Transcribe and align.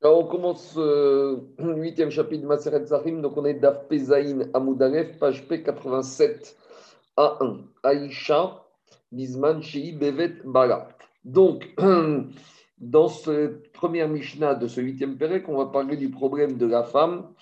Alors, 0.00 0.20
on 0.20 0.28
commence 0.28 0.76
le 0.76 1.40
huitième 1.58 2.10
chapitre 2.10 2.42
de 2.42 2.46
Maseret 2.46 2.86
Zahim. 2.86 3.20
Donc, 3.20 3.36
on 3.36 3.44
est 3.44 3.54
d'Af 3.54 3.88
Pezaïn 3.88 4.48
page 5.18 5.48
P87 5.48 6.54
A1. 7.16 7.56
Aïcha, 7.82 8.64
Bisman, 9.10 9.60
Shei, 9.60 9.92
Bevet, 9.92 10.36
Bala. 10.44 10.88
Donc, 11.24 11.74
dans 12.78 13.08
cette 13.08 13.72
première 13.72 14.08
Mishnah 14.08 14.54
de 14.54 14.68
ce 14.68 14.80
huitième 14.80 15.18
Pérec, 15.18 15.48
on 15.48 15.56
va 15.56 15.66
parler 15.66 15.96
du 15.96 16.10
problème 16.10 16.58
de 16.58 16.66
la 16.66 16.84
femme 16.84 17.32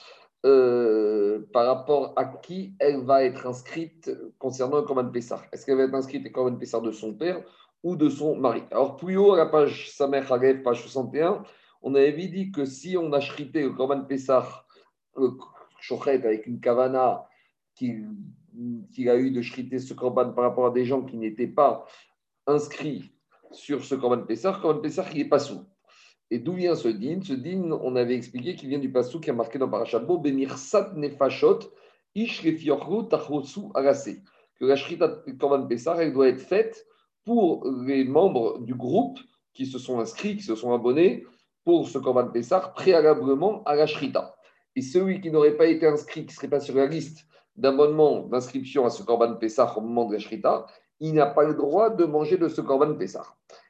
euh, 0.47 1.41
par 1.53 1.67
rapport 1.67 2.15
à 2.17 2.25
qui 2.25 2.75
elle 2.79 3.05
va 3.05 3.23
être 3.23 3.47
inscrite 3.47 4.11
concernant 4.39 4.79
le 4.79 4.83
Korban 4.85 5.11
Pessah. 5.11 5.43
Est-ce 5.53 5.67
qu'elle 5.67 5.77
va 5.77 5.85
être 5.85 5.95
inscrite 5.95 6.27
au 6.27 6.31
Korban 6.31 6.57
Pessah 6.57 6.81
de 6.81 6.91
son 6.91 7.13
père 7.13 7.43
ou 7.83 7.97
de 7.97 8.09
son 8.09 8.35
mari? 8.35 8.63
Alors, 8.71 8.97
plus 8.97 9.19
haut, 9.19 9.35
à 9.35 9.37
la 9.37 9.47
page 9.47 9.91
Samer 9.91 10.23
Harev, 10.27 10.63
page 10.63 10.81
61, 10.81 11.43
on 11.87 11.95
avait 11.95 12.27
dit 12.27 12.51
que 12.51 12.65
si 12.65 12.97
on 12.97 13.13
a 13.13 13.21
chrité 13.21 13.63
le 13.63 13.71
Korban 13.71 14.01
Pessah, 14.03 14.67
le 15.17 15.31
avec 16.17 16.49
une 16.49 16.59
kavana 16.59 17.29
qu'il 17.77 19.09
a 19.09 19.17
eu 19.17 19.31
de 19.31 19.41
chriter 19.41 19.79
ce 19.79 19.95
Korban 19.95 20.33
par 20.33 20.43
rapport 20.43 20.67
à 20.67 20.71
des 20.73 20.85
gens 20.85 21.03
qui 21.03 21.17
n'étaient 21.17 21.47
pas 21.47 21.87
inscrits 22.49 23.13
sur 23.53 23.85
ce 23.85 23.95
Korban 23.95 24.27
Pessah, 24.27 24.59
Korban 24.61 24.81
Pessah, 24.81 25.07
il 25.13 25.19
n'est 25.19 25.29
pas 25.29 25.39
sous. 25.39 25.65
Et 26.29 26.41
d'où 26.41 26.55
vient 26.55 26.75
ce 26.75 26.89
din? 26.89 27.21
Ce 27.23 27.35
din, 27.35 27.71
on 27.71 27.95
avait 27.95 28.17
expliqué 28.17 28.57
qu'il 28.57 28.69
vient 28.69 28.81
du 28.81 28.91
passou 28.91 29.21
qui 29.21 29.31
a 29.31 29.33
marqué 29.33 29.57
dans 29.57 29.69
Parashat 29.69 30.01
Benir 30.01 30.59
Sat 30.59 30.93
Nefashot, 30.97 31.61
Ish 32.17 32.43
Tachosu 33.09 33.61
Arase. 33.75 34.23
Que 34.59 34.65
la 34.65 34.75
Shrita 34.75 35.23
Korban 35.39 35.69
Pessah, 35.69 36.03
elle 36.03 36.13
doit 36.13 36.31
être 36.31 36.41
faite 36.41 36.85
pour 37.25 37.65
les 37.85 38.03
membres 38.03 38.59
du 38.59 38.75
groupe 38.75 39.21
qui 39.55 39.67
se 39.67 39.79
sont 39.79 40.01
inscrits, 40.01 40.37
qui 40.37 40.43
se 40.43 40.57
sont 40.57 40.75
abonnés 40.75 41.25
pour 41.67 41.89
ce 41.89 41.99
Korban 41.99 42.29
Pessah 42.29 42.73
préalablement 42.77 43.65
à 43.65 43.75
la 43.75 43.89
Shrita. 43.89 44.37
Et 44.77 44.83
celui 44.83 45.21
qui 45.21 45.33
n'aurait 45.33 45.57
pas 45.57 45.67
été 45.67 45.85
inscrit, 45.85 46.21
qui 46.21 46.29
ne 46.29 46.33
serait 46.33 46.49
pas 46.49 46.61
sur 46.61 46.77
la 46.77 46.87
liste 46.87 47.27
d'abonnement, 47.57 48.21
d'inscription 48.21 48.87
à 48.87 48.91
ce 48.91 49.03
Korban 49.03 49.35
Pessah 49.35 49.77
au 49.77 49.81
moment 49.81 50.05
de 50.05 50.13
la 50.13 50.21
Shrita, 50.21 50.67
il 51.01 51.15
n'a 51.15 51.27
pas 51.27 51.43
le 51.43 51.55
droit 51.55 51.91
de 51.91 52.05
manger 52.05 52.37
de 52.37 52.47
ce 52.47 52.61
Korban 52.61 52.95
Pessah. 52.95 53.25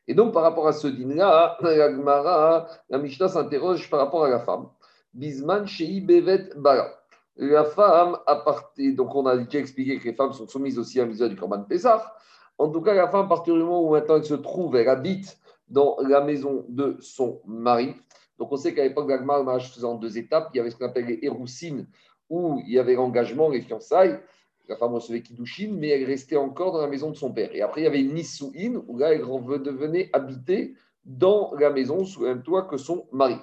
Et 0.07 0.13
donc, 0.13 0.35
par 0.35 0.43
rapport 0.43 0.69
à 0.69 0.75
ce 0.75 0.89
dîner-là, 0.89 1.57
la 1.63 2.69
la 2.91 2.99
Mishnah 2.99 3.29
s'interroge 3.29 3.89
par 3.89 4.01
rapport 4.01 4.27
à 4.27 4.29
la 4.29 4.41
femme. 4.41 4.69
Bisman 5.15 5.67
Shei 5.67 6.03
Bevet 6.03 6.51
Bala. 6.55 6.93
La 7.37 7.65
femme, 7.65 8.19
à 8.27 8.37
partir, 8.37 8.95
donc 8.95 9.15
on 9.15 9.25
a 9.25 9.39
déjà 9.39 9.59
expliqué 9.59 9.99
que 9.99 10.05
les 10.05 10.15
femmes 10.15 10.35
sont 10.35 10.47
soumises 10.47 10.79
aussi 10.79 11.01
à 11.01 11.07
la 11.07 11.29
du 11.29 11.37
Korban 11.37 11.63
Pessah. 11.63 12.13
En 12.59 12.69
tout 12.69 12.83
cas, 12.83 12.93
la 12.93 13.09
femme, 13.09 13.25
à 13.25 13.29
partir 13.29 13.55
du 13.55 13.61
moment 13.61 13.83
où 13.83 13.93
maintenant 13.93 14.17
elle 14.17 14.25
se 14.25 14.35
trouve, 14.35 14.77
elle 14.77 14.89
habite 14.91 15.39
dans 15.69 15.97
la 16.01 16.21
maison 16.21 16.65
de 16.69 16.97
son 17.01 17.41
mari. 17.47 17.95
Donc 18.39 18.53
on 18.53 18.57
sait 18.57 18.75
qu'à 18.75 18.83
l'époque 18.83 19.09
d'Agmar, 19.09 19.39
le 19.39 19.45
mariage 19.45 19.73
faisait 19.73 19.87
en 19.87 19.95
deux 19.95 20.19
étapes. 20.19 20.51
Il 20.53 20.59
y 20.59 20.61
avait 20.61 20.71
ce 20.71 20.77
qu'on 20.77 20.87
appelle 20.87 21.07
les 21.07 21.19
Héroussines, 21.23 21.87
où 22.29 22.61
il 22.67 22.73
y 22.73 22.79
avait 22.79 22.95
l'engagement, 22.95 23.49
les 23.49 23.63
fiançailles. 23.63 24.21
La 24.69 24.77
femme 24.77 24.95
recevait 24.95 25.23
Kiddushin, 25.23 25.73
mais 25.73 25.89
elle 25.89 26.05
restait 26.05 26.37
encore 26.37 26.73
dans 26.73 26.81
la 26.81 26.89
maison 26.89 27.11
de 27.11 27.17
son 27.17 27.33
père. 27.33 27.55
Et 27.55 27.63
après, 27.63 27.83
il 27.83 27.85
y 27.85 27.87
avait 27.87 28.03
Nissouin, 28.03 28.83
où 28.89 28.99
là, 28.99 29.13
elle 29.13 29.21
devenait 29.21 30.11
habiter 30.13 30.75
dans 31.05 31.55
la 31.55 31.71
maison 31.71 32.05
sous 32.05 32.23
le 32.23 32.29
même 32.29 32.43
toit 32.43 32.65
que 32.65 32.77
son 32.77 33.07
mari. 33.13 33.37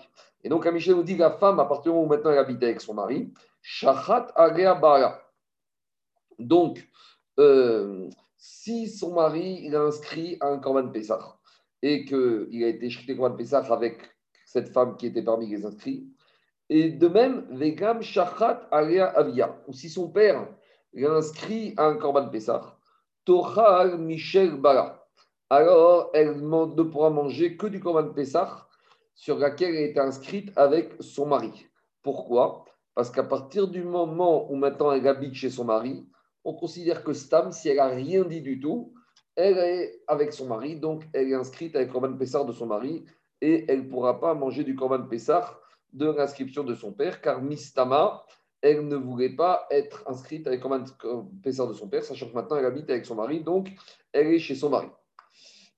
Et 0.43 0.49
donc, 0.49 0.67
Michel 0.67 0.95
nous 0.95 1.03
dit 1.03 1.15
la 1.15 1.31
femme, 1.31 1.59
à 1.59 1.65
partir 1.65 1.93
du 1.93 1.95
moment 1.95 2.07
où 2.07 2.09
maintenant 2.09 2.31
elle 2.31 2.39
habite 2.39 2.61
avec 2.61 2.81
son 2.81 2.93
mari, 2.93 3.31
Shachat 3.61 4.27
Agea 4.35 4.75
Bara. 4.75 5.21
Donc, 6.37 6.85
euh, 7.39 8.09
si 8.35 8.89
son 8.89 9.13
mari 9.13 9.61
il 9.63 9.75
a 9.75 9.81
inscrit 9.83 10.37
un 10.41 10.57
Korban 10.57 10.89
Pessah, 10.89 11.37
et 11.83 12.05
qu'il 12.05 12.63
a 12.63 12.67
été 12.69 12.87
chrité 12.87 13.15
Korban 13.15 13.35
Pessah 13.35 13.65
avec 13.71 13.99
cette 14.45 14.69
femme 14.69 14.95
qui 14.95 15.07
était 15.07 15.21
parmi 15.21 15.47
les 15.47 15.65
inscrits. 15.65 16.07
Et 16.69 16.89
de 16.89 17.07
même, 17.09 17.45
Vegam 17.51 18.01
Shachat 18.01 18.69
Alia 18.71 19.07
Avia, 19.07 19.61
ou 19.67 19.73
si 19.73 19.89
son 19.89 20.09
père 20.09 20.47
l'a 20.93 21.11
inscrit 21.11 21.73
à 21.75 21.87
un 21.87 21.97
Korban 21.97 22.29
Pessah, 22.29 22.77
Tochal 23.25 23.97
Michel 23.97 24.55
Bala. 24.55 25.05
Alors, 25.49 26.09
elle 26.13 26.37
ne 26.37 26.83
pourra 26.83 27.09
manger 27.09 27.57
que 27.57 27.67
du 27.67 27.81
Korban 27.81 28.13
Pessah 28.13 28.65
sur 29.13 29.37
laquelle 29.37 29.75
elle 29.75 29.89
été 29.89 29.99
inscrite 29.99 30.51
avec 30.55 30.93
son 31.01 31.25
mari. 31.25 31.67
Pourquoi? 32.01 32.63
Parce 32.95 33.11
qu'à 33.11 33.23
partir 33.23 33.67
du 33.67 33.83
moment 33.83 34.49
où 34.49 34.55
maintenant 34.55 34.93
elle 34.93 35.07
habite 35.07 35.33
chez 35.33 35.49
son 35.49 35.65
mari, 35.65 36.07
on 36.45 36.53
considère 36.53 37.03
que 37.03 37.11
Stam, 37.11 37.51
si 37.51 37.67
elle 37.67 37.77
n'a 37.77 37.87
rien 37.87 38.23
dit 38.23 38.41
du 38.41 38.59
tout, 38.59 38.93
elle 39.35 39.57
est 39.57 40.01
avec 40.07 40.33
son 40.33 40.47
mari, 40.47 40.75
donc 40.75 41.03
elle 41.13 41.29
est 41.29 41.35
inscrite 41.35 41.75
avec 41.75 41.91
Corban 41.91 42.13
Pessar 42.13 42.45
de 42.45 42.51
son 42.51 42.67
mari 42.67 43.05
et 43.41 43.65
elle 43.67 43.85
ne 43.85 43.89
pourra 43.89 44.19
pas 44.19 44.33
manger 44.33 44.63
du 44.63 44.75
Corban 44.75 45.03
Pessar 45.03 45.59
de 45.91 46.09
l'inscription 46.09 46.63
de 46.63 46.73
son 46.73 46.91
père, 46.91 47.21
car 47.21 47.41
Mistama, 47.41 48.23
elle 48.61 48.87
ne 48.87 48.95
voulait 48.95 49.35
pas 49.35 49.67
être 49.69 50.03
inscrite 50.07 50.47
avec 50.47 50.61
Corban 50.61 50.85
Pessar 51.41 51.67
de 51.67 51.73
son 51.73 51.87
père, 51.87 52.03
sachant 52.03 52.29
que 52.29 52.33
maintenant 52.33 52.57
elle 52.57 52.65
habite 52.65 52.89
avec 52.89 53.05
son 53.05 53.15
mari, 53.15 53.41
donc 53.41 53.69
elle 54.11 54.27
est 54.27 54.39
chez 54.39 54.55
son 54.55 54.69
mari. 54.69 54.87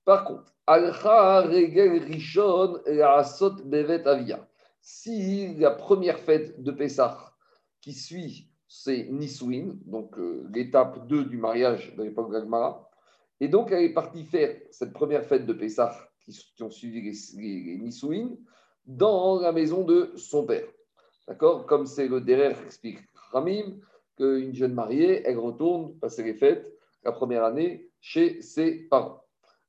Par 0.04 0.24
contre, 0.24 0.54
Alcha 0.66 1.42
Regel 1.42 2.02
Rishon 2.02 2.80
Asot 2.86 3.64
Bevet 3.64 4.06
Avia. 4.06 4.46
Si 4.80 5.54
la 5.56 5.72
première 5.72 6.18
fête 6.18 6.62
de 6.62 6.70
Pessah 6.70 7.32
qui 7.80 7.92
suit, 7.92 8.48
c'est 8.68 9.08
Nisouin, 9.10 9.76
donc 9.84 10.18
euh, 10.18 10.46
l'étape 10.52 11.06
2 11.08 11.24
du 11.24 11.38
mariage 11.38 11.94
de 11.96 12.02
l'époque 12.02 12.32
d'Agmara, 12.32 12.85
et 13.40 13.48
donc, 13.48 13.70
elle 13.70 13.84
est 13.84 13.92
partie 13.92 14.24
faire 14.24 14.56
cette 14.70 14.92
première 14.92 15.24
fête 15.24 15.46
de 15.46 15.52
Pessah 15.52 15.94
qui, 16.24 16.62
ont 16.62 16.70
suivi 16.70 17.02
les, 17.02 17.12
les, 17.36 18.26
dans 18.86 19.40
la 19.40 19.52
maison 19.52 19.84
de 19.84 20.12
son 20.16 20.44
père. 20.46 20.66
D'accord? 21.28 21.66
Comme 21.66 21.86
c'est 21.86 22.08
le 22.08 22.20
derrière 22.20 22.60
explique 22.64 22.98
Ramim, 23.32 23.80
qu'une 24.16 24.54
jeune 24.54 24.74
mariée, 24.74 25.22
elle 25.26 25.38
retourne 25.38 25.98
passer 25.98 26.22
les 26.22 26.34
fêtes 26.34 26.72
la 27.04 27.12
première 27.12 27.44
année 27.44 27.90
chez 28.00 28.40
ses 28.40 28.88
parents. 28.88 29.22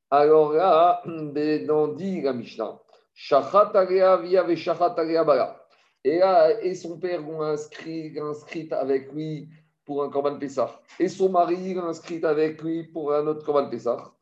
Alors 0.10 0.54
là, 0.54 1.04
dans 1.68 1.88
dit 1.90 2.22
la 2.22 2.34
Mishnah, 2.34 2.80
et 6.04 6.22
et 6.62 6.76
son 6.76 7.00
père 7.00 7.22
l'ont 7.22 7.42
inscrit, 7.42 8.18
inscrit 8.20 8.70
avec 8.72 9.12
lui 9.12 9.50
pour 9.88 10.04
un 10.04 10.10
Korban 10.10 10.38
Pessah 10.38 10.82
et 11.00 11.08
son 11.08 11.30
mari 11.30 11.76
inscrit 11.80 12.24
avec 12.24 12.62
lui 12.62 12.84
pour 12.84 13.14
un 13.14 13.26
autre 13.26 13.44
Korban 13.46 13.70
Pessah, 13.70 14.14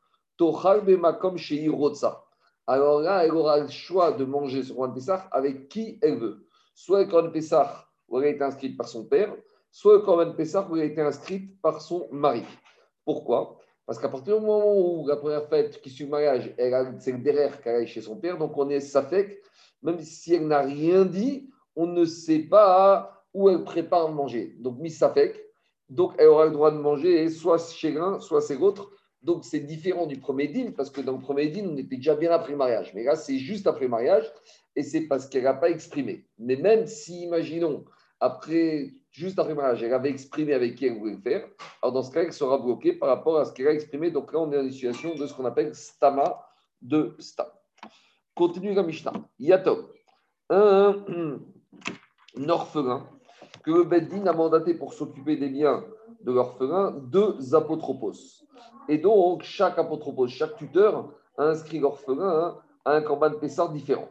alors 2.68 3.02
là, 3.02 3.26
elle 3.26 3.34
aura 3.34 3.60
le 3.60 3.68
choix 3.68 4.12
de 4.12 4.26
manger 4.26 4.64
ce 4.64 4.72
Korban 4.72 4.94
Pessah 4.94 5.28
avec 5.32 5.68
qui 5.68 6.00
elle 6.04 6.20
veut. 6.20 6.46
Soit 6.76 7.04
le 7.04 7.10
Korban 7.10 7.32
Pessah 7.32 7.88
où 8.08 8.18
a 8.20 8.28
été 8.28 8.44
inscrite 8.44 8.78
par 8.78 8.88
son 8.88 9.06
père, 9.06 9.36
soit 9.72 9.94
le 9.94 10.00
Korban 10.00 10.34
Pessah 10.34 10.68
où 10.70 10.76
a 10.76 10.84
été 10.84 11.02
inscrite 11.02 11.60
par 11.62 11.82
son 11.82 12.08
mari. 12.12 12.44
Pourquoi? 13.04 13.58
Parce 13.88 13.98
qu'à 13.98 14.10
partir 14.10 14.40
du 14.40 14.46
moment 14.46 14.72
où 14.80 15.08
la 15.08 15.16
première 15.16 15.48
fête 15.48 15.82
qui 15.82 15.90
suit 15.90 16.06
le 16.06 16.12
mariage, 16.12 16.54
c'est 17.00 17.12
le 17.12 17.18
derrière 17.20 17.60
qu'elle 17.62 17.84
a 17.84 17.86
chez 17.88 18.02
son 18.02 18.18
père, 18.18 18.38
donc 18.38 18.56
on 18.56 18.70
est 18.70 18.80
safek, 18.80 19.42
même 19.82 20.00
si 20.00 20.36
elle 20.36 20.48
n'a 20.48 20.62
rien 20.62 21.06
dit, 21.06 21.50
on 21.76 21.88
ne 21.88 22.06
sait 22.06 22.40
pas 22.40 23.24
où 23.34 23.50
elle 23.50 23.64
prépare 23.64 24.06
à 24.06 24.12
manger. 24.12 24.56
Donc, 24.60 24.80
mis 24.80 24.90
safek, 24.90 25.45
donc 25.90 26.14
elle 26.18 26.28
aura 26.28 26.46
le 26.46 26.52
droit 26.52 26.72
de 26.72 26.78
manger 26.78 27.30
soit 27.30 27.58
chez 27.58 27.92
l'un, 27.92 28.20
soit 28.20 28.46
chez 28.48 28.58
l'autre. 28.58 28.92
Donc 29.22 29.44
c'est 29.44 29.60
différent 29.60 30.06
du 30.06 30.20
premier 30.20 30.48
dîme, 30.48 30.74
parce 30.74 30.92
que 30.92 31.02
dans 31.02 31.14
le 31.14 31.20
premier 31.20 31.48
dîme, 31.48 31.72
on 31.72 31.78
était 31.78 31.96
déjà 31.96 32.16
bien 32.16 32.32
après 32.32 32.52
le 32.52 32.58
mariage. 32.58 32.92
Mais 32.94 33.04
là, 33.04 33.16
c'est 33.16 33.40
juste 33.40 33.66
après 33.66 33.86
le 33.86 33.90
mariage, 33.90 34.32
et 34.76 34.84
c'est 34.84 35.02
parce 35.08 35.28
qu'elle 35.28 35.46
n'a 35.46 35.56
pas 35.56 35.70
exprimé. 35.70 36.28
Mais 36.38 36.56
même 36.56 36.86
si, 36.86 37.24
imaginons, 37.24 37.86
après, 38.20 38.94
juste 39.12 39.40
après 39.40 39.54
le 39.54 39.56
mariage, 39.56 39.82
elle 39.82 39.94
avait 39.94 40.12
exprimé 40.12 40.54
avec 40.54 40.76
qui 40.76 40.86
elle 40.86 41.00
voulait 41.00 41.16
le 41.16 41.22
faire, 41.22 41.48
alors 41.82 41.94
dans 41.94 42.04
ce 42.04 42.12
cas, 42.12 42.22
elle 42.22 42.34
sera 42.34 42.60
bloquée 42.60 42.94
par 42.94 43.10
rapport 43.10 43.38
à 43.38 43.46
ce 43.46 43.54
qu'elle 43.54 43.68
a 43.68 43.74
exprimé. 43.74 44.12
Donc 44.12 44.32
là, 44.32 44.40
on 44.40 44.52
est 44.52 44.58
dans 44.58 44.64
une 44.64 44.72
situation 44.72 45.16
de 45.16 45.26
ce 45.26 45.34
qu'on 45.34 45.46
appelle 45.46 45.74
stama 45.74 46.46
de 46.82 47.16
stam. 47.18 47.48
Continue 48.36 48.74
la 48.74 48.84
Mishnah. 48.84 49.14
Yatom, 49.40 49.88
un 50.52 51.40
orphelin 52.48 53.10
que 53.66 53.72
le 53.72 53.84
Beddin 53.84 54.28
a 54.28 54.34
mandaté 54.34 54.76
pour 54.76 54.94
s'occuper 54.94 55.38
des 55.38 55.50
biens 55.50 55.84
de 56.22 56.32
l'orphelin 56.32 56.92
deux 56.92 57.56
apotropos. 57.56 58.14
Et 58.88 59.00
donc, 59.00 59.42
chaque 59.42 59.80
apotropos, 59.80 60.28
chaque 60.28 60.56
tuteur 60.56 61.12
a 61.38 61.46
inscrit 61.46 61.80
l'orphelin 61.80 62.58
à 62.86 62.94
un 62.94 63.02
corban 63.02 63.32
pessar 63.32 63.72
différent. 63.72 64.08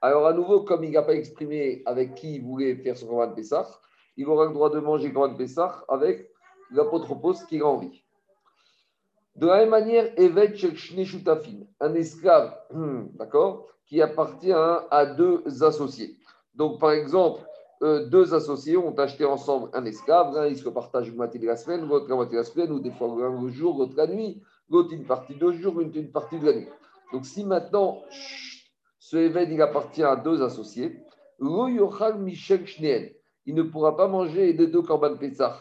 Alors, 0.00 0.26
à 0.26 0.32
nouveau, 0.32 0.60
comme 0.60 0.84
il 0.84 0.92
n'a 0.92 1.02
pas 1.02 1.14
exprimé 1.14 1.82
avec 1.86 2.14
qui 2.14 2.36
il 2.36 2.44
voulait 2.44 2.76
faire 2.76 2.96
son 2.96 3.08
corban 3.08 3.32
pessar, 3.34 3.82
il 4.16 4.28
aura 4.28 4.46
le 4.46 4.52
droit 4.52 4.70
de 4.70 4.78
manger 4.78 5.12
corban 5.12 5.34
pessar 5.34 5.84
avec 5.88 6.30
l'apotropos 6.70 7.34
qu'il 7.48 7.62
a 7.62 7.66
envie. 7.66 8.04
De 9.38 9.46
la 9.46 9.58
même 9.58 9.70
manière, 9.70 10.12
Evet 10.16 10.54
un 11.80 11.94
esclave, 11.94 12.58
d'accord, 13.14 13.68
qui 13.86 14.02
appartient 14.02 14.52
à 14.52 15.06
deux 15.06 15.44
associés. 15.62 16.16
Donc, 16.54 16.80
par 16.80 16.90
exemple, 16.90 17.40
euh, 17.82 18.06
deux 18.06 18.34
associés 18.34 18.76
ont 18.76 18.98
acheté 18.98 19.24
ensemble 19.24 19.70
un 19.74 19.84
esclave, 19.84 20.34
l'un 20.34 20.46
il 20.46 20.56
se 20.56 20.68
partage 20.68 21.08
une 21.08 21.14
moitié 21.14 21.38
de 21.38 21.46
la 21.46 21.56
semaine, 21.56 21.86
l'autre 21.86 22.08
la 22.08 22.16
moitié 22.16 22.32
de 22.32 22.38
la 22.38 22.44
semaine, 22.44 22.72
ou 22.72 22.80
des 22.80 22.90
fois 22.90 23.06
un 23.06 23.48
jour, 23.48 23.78
l'autre 23.78 23.94
la 23.96 24.08
nuit. 24.08 24.42
l'autre 24.68 24.92
une 24.92 25.04
partie 25.04 25.36
de 25.36 25.52
jour, 25.52 25.80
une, 25.80 25.94
une 25.94 26.10
partie 26.10 26.40
de 26.40 26.46
la 26.46 26.56
nuit. 26.56 26.68
Donc 27.12 27.24
si 27.24 27.44
maintenant, 27.44 28.02
ce 28.98 29.16
il 29.16 29.62
appartient 29.62 30.02
à 30.02 30.16
deux 30.16 30.42
associés, 30.42 31.00
Michel 32.18 32.64
il 33.46 33.54
ne 33.54 33.62
pourra 33.62 33.96
pas 33.96 34.08
manger 34.08 34.52
des 34.52 34.66
deux 34.66 34.82
Korban 34.82 35.16
Pessah, 35.16 35.56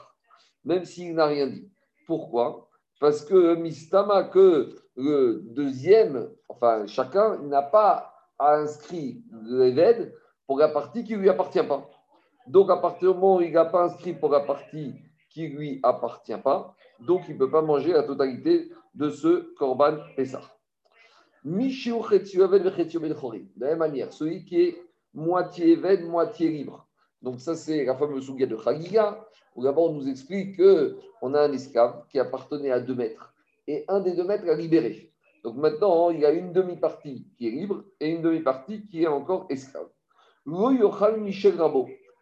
même 0.65 0.83
s'il 0.83 1.13
n'a 1.13 1.27
rien 1.27 1.45
dit. 1.45 1.69
Pourquoi? 2.07 2.66
Parce 2.99 3.23
que 3.23 3.55
Mistama, 3.55 4.23
que 4.23 4.75
le 4.95 5.43
deuxième, 5.45 6.29
enfin 6.49 6.87
chacun, 6.87 7.37
n'a 7.43 7.61
pas 7.61 8.13
inscrit 8.39 9.23
l'Eved 9.43 10.13
pour 10.47 10.57
la 10.57 10.69
partie 10.69 11.03
qui 11.03 11.13
ne 11.13 11.19
lui 11.19 11.29
appartient 11.29 11.63
pas. 11.63 11.87
Donc, 12.47 12.69
à 12.71 12.77
partir 12.77 13.13
du 13.13 13.19
moment 13.19 13.37
où 13.37 13.41
il 13.41 13.51
n'a 13.51 13.65
pas 13.65 13.83
inscrit 13.83 14.13
pour 14.13 14.29
la 14.29 14.39
partie 14.39 14.95
qui 15.29 15.49
ne 15.49 15.57
lui 15.57 15.79
appartient 15.83 16.37
pas, 16.43 16.75
donc 16.99 17.23
il 17.27 17.33
ne 17.33 17.39
peut 17.39 17.51
pas 17.51 17.61
manger 17.61 17.91
la 17.93 18.03
totalité 18.03 18.71
de 18.95 19.09
ce 19.09 19.53
Korban 19.55 19.97
Pessah. 20.15 20.41
De 21.43 21.53
la 23.59 23.67
même 23.67 23.77
manière, 23.77 24.11
celui 24.13 24.45
qui 24.45 24.61
est 24.61 24.81
moitié 25.13 25.73
Eved, 25.73 26.05
moitié 26.05 26.49
libre. 26.49 26.86
Donc, 27.21 27.39
ça, 27.39 27.55
c'est 27.55 27.85
la 27.85 27.95
fameuse 27.95 28.25
souga 28.25 28.45
de 28.45 28.57
Chagiga, 28.57 29.27
où 29.55 29.63
d'abord 29.63 29.89
on 29.89 29.93
nous 29.93 30.07
explique 30.07 30.55
qu'on 30.57 31.33
a 31.33 31.41
un 31.41 31.51
esclave 31.51 32.03
qui 32.09 32.19
appartenait 32.19 32.71
à 32.71 32.79
deux 32.79 32.95
maîtres, 32.95 33.33
et 33.67 33.83
un 33.87 33.99
des 33.99 34.13
deux 34.13 34.23
maîtres 34.23 34.47
a 34.47 34.53
libéré. 34.53 35.11
Donc 35.43 35.55
maintenant, 35.55 36.09
il 36.09 36.19
y 36.19 36.25
a 36.25 36.31
une 36.31 36.51
demi-partie 36.51 37.25
qui 37.37 37.47
est 37.47 37.51
libre 37.51 37.83
et 37.99 38.09
une 38.09 38.21
demi-partie 38.21 38.85
qui 38.87 39.03
est 39.03 39.07
encore 39.07 39.45
esclave. 39.49 39.87
Michel. 40.45 41.53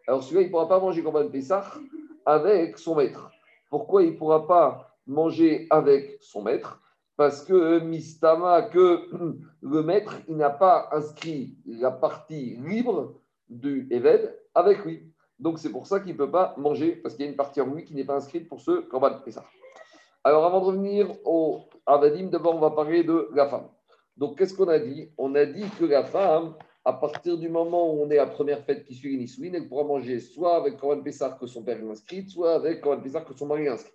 Alors 0.08 0.24
celui-là, 0.24 0.42
il 0.42 0.46
ne 0.46 0.52
pourra 0.52 0.68
pas 0.68 0.80
manger 0.80 1.04
Korban 1.04 1.30
Pessah 1.30 1.74
avec 2.26 2.78
son 2.78 2.96
maître. 2.96 3.32
Pourquoi 3.70 4.04
il 4.04 4.14
ne 4.14 4.18
pourra 4.18 4.48
pas 4.48 4.96
manger 5.08 5.68
avec 5.70 6.18
son 6.22 6.44
maître? 6.44 6.82
Parce 7.18 7.44
que 7.44 7.80
Mistama, 7.80 8.64
que 8.64 9.08
le 9.62 9.84
maître, 9.84 10.16
il 10.28 10.38
n'a 10.38 10.50
pas 10.50 10.90
inscrit 10.92 11.58
la 11.66 11.92
partie 11.92 12.58
libre 12.58 13.16
du 13.50 13.88
Eved 13.90 14.38
avec 14.56 14.84
lui. 14.86 15.12
Donc 15.38 15.60
c'est 15.60 15.72
pour 15.72 15.86
ça 15.86 16.00
qu'il 16.00 16.14
ne 16.14 16.18
peut 16.18 16.32
pas 16.32 16.56
manger, 16.58 16.96
parce 16.96 17.16
qu'il 17.16 17.26
y 17.26 17.28
a 17.28 17.32
une 17.32 17.38
partie 17.38 17.62
en 17.62 17.68
lui 17.68 17.84
qui 17.84 17.94
n'est 17.94 18.06
pas 18.06 18.16
inscrite 18.16 18.48
pour 18.48 18.62
ce 18.62 18.82
Korban 18.82 19.20
Pessah. 19.24 19.46
Alors 20.24 20.46
avant 20.46 20.62
de 20.62 20.66
revenir 20.66 21.10
au 21.26 21.60
Avadim, 21.86 22.28
d'abord 22.28 22.56
on 22.56 22.60
va 22.60 22.72
parler 22.72 23.04
de 23.04 23.30
la 23.34 23.48
femme. 23.48 23.68
Donc 24.18 24.38
qu'est-ce 24.38 24.56
qu'on 24.56 24.70
a 24.70 24.80
dit? 24.80 25.12
On 25.18 25.36
a 25.36 25.46
dit 25.46 25.66
que 25.78 25.86
la 25.86 26.04
femme, 26.04 26.56
à 26.86 26.94
partir 26.94 27.38
du 27.38 27.50
moment 27.50 27.94
où 27.94 28.02
on 28.02 28.10
est 28.10 28.18
à 28.18 28.26
première 28.26 28.64
fête 28.64 28.86
qui 28.86 28.96
suit 28.96 29.10
l'Inisouine, 29.10 29.56
elle 29.56 29.68
pourra 29.68 29.84
manger 29.84 30.20
soit 30.20 30.56
avec 30.56 30.78
Korban 30.78 31.04
Pessah 31.04 31.38
que 31.40 31.48
son 31.48 31.64
père 31.64 31.80
est 31.80 31.90
inscrit, 31.90 32.28
soit 32.30 32.56
avec 32.56 32.82
Korban 32.82 33.02
Pessah 33.02 33.22
que 33.22 33.34
son 33.34 33.48
mari 33.48 33.66
est 33.66 33.70
inscrit. 33.70 33.92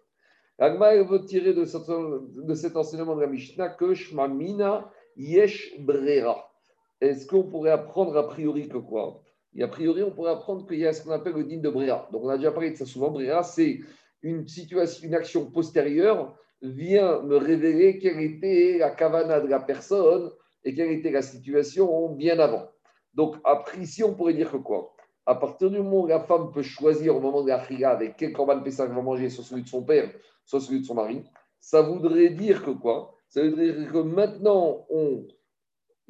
Agma, 0.58 0.94
veut 1.02 1.24
tirer 1.24 1.54
de, 1.54 1.64
cet 1.64 2.76
enseignement 2.76 3.16
de 3.16 3.22
la 3.22 3.26
Mishnah 3.26 3.70
que 3.70 3.94
Shmamina 3.94 4.90
Yesh 5.16 5.80
Brera. 5.80 6.52
Est-ce 7.00 7.26
qu'on 7.26 7.44
pourrait 7.44 7.70
apprendre 7.70 8.14
a 8.18 8.28
priori 8.28 8.68
que 8.68 8.76
quoi? 8.76 9.22
Et 9.54 9.62
a 9.62 9.68
priori, 9.68 10.02
on 10.02 10.12
pourrait 10.12 10.32
apprendre 10.32 10.66
qu'il 10.66 10.78
y 10.78 10.86
a 10.86 10.92
ce 10.92 11.02
qu'on 11.02 11.10
appelle 11.10 11.34
le 11.34 11.44
din 11.44 11.58
de 11.58 11.68
Brera. 11.68 12.08
Donc 12.12 12.22
on 12.24 12.28
a 12.28 12.36
déjà 12.36 12.52
parlé 12.52 12.70
de 12.70 12.76
ça 12.76 12.86
souvent. 12.86 13.10
Brera, 13.10 13.42
c'est 13.42 13.80
une 14.22 14.46
situation, 14.46 15.06
une 15.06 15.14
action 15.14 15.50
postérieure 15.50 16.36
vient 16.62 17.22
me 17.22 17.36
révéler 17.36 17.98
quelle 17.98 18.20
était 18.20 18.78
la 18.78 18.90
kavana 18.90 19.40
de 19.40 19.48
la 19.48 19.60
personne 19.60 20.30
et 20.64 20.74
quelle 20.74 20.92
était 20.92 21.10
la 21.10 21.22
situation 21.22 22.10
bien 22.10 22.38
avant. 22.38 22.68
Donc, 23.14 23.36
après, 23.44 23.78
ici, 23.78 24.04
on 24.04 24.14
pourrait 24.14 24.34
dire 24.34 24.50
que 24.50 24.58
quoi? 24.58 24.94
À 25.26 25.34
partir 25.34 25.70
du 25.70 25.78
moment 25.78 26.02
où 26.02 26.06
la 26.06 26.20
femme 26.20 26.50
peut 26.52 26.62
choisir 26.62 27.16
au 27.16 27.20
moment 27.20 27.42
de 27.42 27.48
la 27.48 27.64
chila 27.64 27.90
avec 27.90 28.16
quel 28.16 28.32
corban 28.32 28.60
Pessah 28.62 28.84
elle 28.84 28.92
va 28.92 29.02
manger, 29.02 29.30
soit 29.30 29.44
celui 29.44 29.62
de 29.62 29.68
son 29.68 29.82
père, 29.82 30.10
soit 30.44 30.60
celui 30.60 30.80
de 30.80 30.84
son 30.84 30.94
mari, 30.94 31.24
ça 31.58 31.82
voudrait 31.82 32.30
dire 32.30 32.62
que 32.64 32.70
quoi? 32.70 33.14
Ça 33.28 33.42
voudrait 33.42 33.72
dire 33.72 33.92
que 33.92 33.98
maintenant, 33.98 34.86
on, 34.90 35.26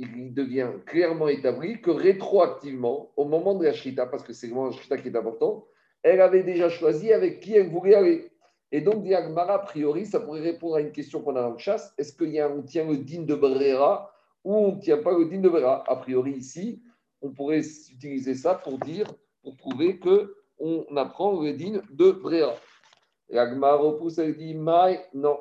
il 0.01 0.33
devient 0.33 0.69
clairement 0.87 1.29
établi 1.29 1.81
que 1.81 1.91
rétroactivement, 1.91 3.13
au 3.17 3.27
moment 3.27 3.55
de 3.55 3.65
la 3.67 3.73
shrita, 3.73 4.07
parce 4.07 4.23
que 4.23 4.33
c'est 4.33 4.47
le 4.47 4.55
moment 4.55 4.69
de 4.69 4.73
la 4.73 4.79
shrita 4.79 4.97
qui 4.97 5.09
est 5.09 5.17
important, 5.17 5.67
elle 6.03 6.21
avait 6.23 6.43
déjà 6.43 6.71
choisi 6.71 7.13
avec 7.13 7.41
qui 7.41 7.55
elle 7.55 7.69
voulait 7.69 7.95
aller. 7.95 8.31
Et 8.73 8.81
donc, 8.81 9.03
Diagmara, 9.03 9.55
a 9.55 9.59
priori, 9.59 10.07
ça 10.07 10.21
pourrait 10.21 10.41
répondre 10.41 10.77
à 10.77 10.81
une 10.81 10.93
question 10.93 11.21
qu'on 11.21 11.37
a 11.37 11.43
dans 11.43 11.53
le 11.53 11.59
chasse. 11.59 11.93
Est-ce 11.99 12.17
qu'on 12.17 12.63
tient 12.63 12.87
le 12.87 12.97
din 12.99 13.23
de 13.23 13.35
Brera 13.35 14.11
ou 14.45 14.55
on 14.55 14.77
ne 14.77 14.81
tient 14.81 14.99
pas 14.99 15.13
le 15.17 15.27
din 15.27 15.41
de 15.41 15.49
Brera? 15.49 15.85
A 15.87 15.97
priori, 15.97 16.33
ici, 16.33 16.81
on 17.21 17.31
pourrait 17.31 17.61
utiliser 17.93 18.35
ça 18.35 18.55
pour 18.55 18.79
dire, 18.79 19.07
pour 19.43 19.57
prouver 19.57 19.99
que 19.99 20.35
on 20.59 20.85
apprend 20.97 21.43
le 21.43 21.53
din 21.53 21.83
de 21.91 22.11
Brera. 22.13 22.55
L'Agmara 23.29 23.77
repousse, 23.77 24.19
elle 24.19 24.37
dit 24.37 24.55
Maï, 24.55 25.01
non. 25.15 25.39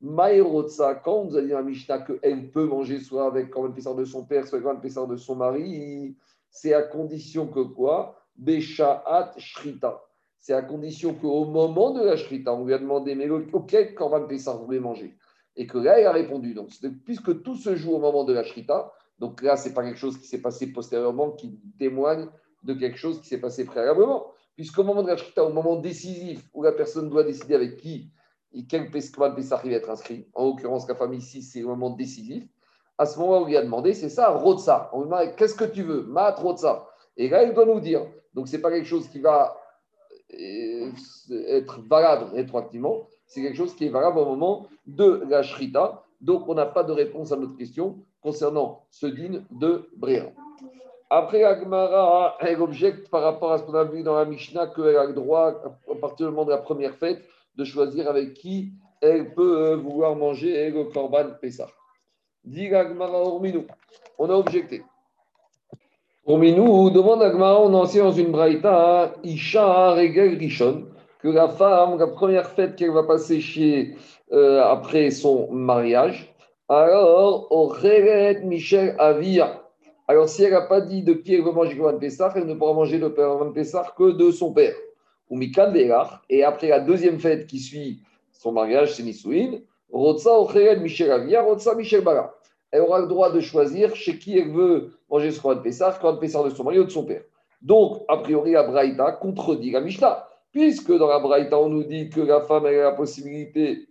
Maïrotsa, 0.00 0.94
quand 0.94 1.14
on 1.16 1.24
nous 1.26 1.36
a 1.36 1.42
dit 1.42 1.48
la 1.48 1.62
Mishnah 1.62 2.00
qu'elle 2.00 2.50
peut 2.50 2.64
manger 2.64 3.00
soit 3.00 3.26
avec 3.26 3.50
quand 3.50 3.62
même 3.62 3.74
de 3.74 4.04
son 4.04 4.24
père, 4.24 4.46
soit 4.46 4.58
avec 4.58 4.64
quand 4.64 5.06
même 5.06 5.10
de 5.10 5.16
son 5.16 5.36
mari, 5.36 6.16
c'est 6.50 6.72
à 6.72 6.82
condition 6.82 7.46
que 7.46 7.60
quoi? 7.60 8.16
Beshaat 8.36 9.34
Shrita. 9.36 10.02
C'est 10.38 10.54
à 10.54 10.62
condition 10.62 11.14
qu'au 11.14 11.44
moment 11.44 11.90
de 11.90 12.02
la 12.02 12.16
Shrita, 12.16 12.54
on 12.54 12.64
lui 12.64 12.72
a 12.72 12.78
demandé 12.78 13.14
Mais 13.14 13.28
auquel 13.28 13.94
Korban 13.94 14.26
Pessah 14.26 14.54
vous 14.54 14.64
voulez 14.64 14.80
manger? 14.80 15.16
Et 15.54 15.66
que 15.66 15.76
là, 15.76 16.00
il 16.00 16.06
a 16.06 16.12
répondu. 16.12 16.54
Donc, 16.54 16.70
puisque 17.04 17.42
tout 17.42 17.56
se 17.56 17.76
joue 17.76 17.92
au 17.92 17.98
moment 17.98 18.24
de 18.24 18.32
la 18.32 18.42
Shrita, 18.42 18.90
donc 19.18 19.42
là, 19.42 19.56
ce 19.56 19.68
n'est 19.68 19.74
pas 19.74 19.84
quelque 19.84 19.98
chose 19.98 20.16
qui 20.16 20.26
s'est 20.26 20.40
passé 20.40 20.72
postérieurement 20.72 21.32
qui 21.32 21.60
témoigne 21.78 22.26
de 22.62 22.72
quelque 22.72 22.96
chose 22.96 23.20
qui 23.20 23.28
s'est 23.28 23.40
passé 23.40 23.66
préalablement. 23.66 24.28
Puisqu'au 24.56 24.82
moment 24.82 25.02
de 25.02 25.08
la 25.08 25.18
Shrita, 25.18 25.44
au 25.44 25.52
moment 25.52 25.76
décisif 25.76 26.48
où 26.54 26.62
la 26.62 26.72
personne 26.72 27.10
doit 27.10 27.24
décider 27.24 27.54
avec 27.54 27.76
qui 27.76 28.10
et 28.52 28.64
quel 28.66 28.90
Korban 28.90 29.34
Pessah 29.34 29.56
va 29.56 29.70
être 29.70 29.90
inscrit, 29.90 30.26
en 30.34 30.46
l'occurrence, 30.46 30.88
la 30.88 30.94
femme 30.94 31.14
ici, 31.14 31.42
c'est 31.42 31.60
le 31.60 31.66
moment 31.66 31.90
décisif. 31.90 32.44
À 32.98 33.06
ce 33.06 33.18
moment 33.18 33.38
où 33.38 33.42
on 33.42 33.46
lui 33.46 33.56
a 33.56 33.62
demandé, 33.62 33.94
c'est 33.94 34.08
ça, 34.08 34.30
Rotsa. 34.30 34.90
On 34.92 35.00
lui 35.00 35.04
demande 35.06 35.36
Qu'est-ce 35.36 35.54
que 35.54 35.64
tu 35.64 35.82
veux? 35.82 36.02
Mat 36.02 36.38
Rotsa. 36.38 36.86
Et 37.16 37.28
là, 37.28 37.44
il 37.44 37.54
doit 37.54 37.64
nous 37.64 37.80
dire. 37.80 38.06
Donc, 38.34 38.48
ce 38.48 38.56
n'est 38.56 38.62
pas 38.62 38.70
quelque 38.70 38.86
chose 38.86 39.08
qui 39.08 39.20
va 39.20 39.56
euh, 40.34 40.90
être 41.48 41.80
valable 41.88 42.34
rétroactivement, 42.34 43.08
c'est 43.26 43.42
quelque 43.42 43.56
chose 43.56 43.74
qui 43.74 43.86
est 43.86 43.90
valable 43.90 44.18
au 44.18 44.24
moment 44.24 44.66
de 44.86 45.24
la 45.28 45.42
shrita. 45.42 46.04
Donc, 46.20 46.48
on 46.48 46.54
n'a 46.54 46.66
pas 46.66 46.84
de 46.84 46.92
réponse 46.92 47.32
à 47.32 47.36
notre 47.36 47.56
question 47.56 47.98
concernant 48.20 48.84
ce 48.90 49.06
din 49.06 49.44
de 49.50 49.88
Bréa. 49.96 50.30
Après, 51.08 51.42
Agmara, 51.42 52.36
elle 52.40 52.60
objecte 52.60 53.08
par 53.08 53.22
rapport 53.22 53.52
à 53.52 53.58
ce 53.58 53.64
qu'on 53.64 53.74
a 53.74 53.84
vu 53.84 54.02
dans 54.02 54.14
la 54.14 54.24
Mishnah 54.24 54.68
qu'elle 54.68 54.96
a 54.96 55.06
le 55.06 55.12
droit, 55.12 55.48
à 55.90 55.94
partir 56.00 56.26
du 56.26 56.32
moment 56.32 56.44
de 56.44 56.50
la 56.50 56.58
première 56.58 56.94
fête, 56.94 57.22
de 57.60 57.64
choisir 57.64 58.08
avec 58.08 58.34
qui 58.34 58.72
elle 59.02 59.34
peut 59.34 59.74
vouloir 59.74 60.16
manger 60.16 60.70
le 60.70 60.84
Korban 60.84 61.28
Pessah. 61.40 61.68
On 64.18 64.30
a 64.30 64.34
objecté. 64.34 64.82
Nous 66.26 66.90
demande 66.90 67.22
à 67.22 67.30
Gmara, 67.30 67.60
on 67.60 67.74
enseigne 67.74 68.02
dans 68.02 68.12
une 68.12 68.30
braïta, 68.30 69.14
Isha 69.24 69.92
Regel 69.94 70.38
Rishon, 70.38 70.86
que 71.18 71.28
la 71.28 71.48
femme, 71.48 71.98
la 71.98 72.06
première 72.06 72.48
fête 72.48 72.76
qu'elle 72.76 72.92
va 72.92 73.02
passer 73.02 73.40
chez, 73.40 73.96
euh, 74.32 74.62
après 74.62 75.10
son 75.10 75.50
mariage, 75.52 76.34
alors, 76.68 77.50
au 77.50 77.74
Michel 78.44 78.94
Avia. 78.98 79.64
Alors, 80.06 80.28
si 80.28 80.44
elle 80.44 80.52
n'a 80.52 80.62
pas 80.62 80.80
dit 80.80 81.02
de 81.02 81.14
qui 81.14 81.34
elle 81.34 81.42
veut 81.42 81.52
manger 81.52 81.74
le 81.74 81.98
Pessah, 81.98 82.32
elle 82.36 82.46
ne 82.46 82.54
pourra 82.54 82.74
manger 82.74 82.98
le 82.98 83.10
Korban 83.10 83.52
Pessah 83.52 83.92
que 83.98 84.12
de 84.12 84.30
son 84.30 84.52
père. 84.52 84.74
Et 86.28 86.44
après 86.44 86.68
la 86.68 86.80
deuxième 86.80 87.20
fête 87.20 87.46
qui 87.46 87.60
suit 87.60 88.00
son 88.32 88.52
mariage, 88.52 88.94
c'est 88.94 89.02
Nisouin, 89.02 89.60
Rotsa 89.92 90.30
Michel 90.80 91.10
Avia, 91.10 91.42
Rotsa 91.42 91.74
Michel 91.74 92.02
Bara. 92.02 92.34
Elle 92.72 92.82
aura 92.82 93.00
le 93.00 93.06
droit 93.06 93.32
de 93.32 93.40
choisir 93.40 93.94
chez 93.96 94.18
qui 94.18 94.38
elle 94.38 94.50
veut 94.50 94.90
manger 95.10 95.30
ce 95.30 95.40
Korban 95.40 95.62
Pessah, 95.62 95.98
Korban 96.00 96.18
Pessah 96.18 96.42
de 96.44 96.50
son 96.50 96.64
mari 96.64 96.78
ou 96.78 96.84
de 96.84 96.90
son 96.90 97.04
père. 97.04 97.22
Donc, 97.62 98.02
a 98.08 98.16
priori, 98.18 98.52
la 98.52 98.62
Braïta 98.62 99.12
contredit 99.12 99.72
la 99.72 99.80
Mishnah, 99.80 100.26
puisque 100.52 100.96
dans 100.96 101.08
la 101.08 101.18
Braïta, 101.18 101.58
on 101.58 101.68
nous 101.68 101.84
dit 101.84 102.08
que 102.08 102.20
la 102.20 102.40
femme 102.40 102.66
a 102.66 102.70
la 102.70 102.92
possibilité, 102.92 103.88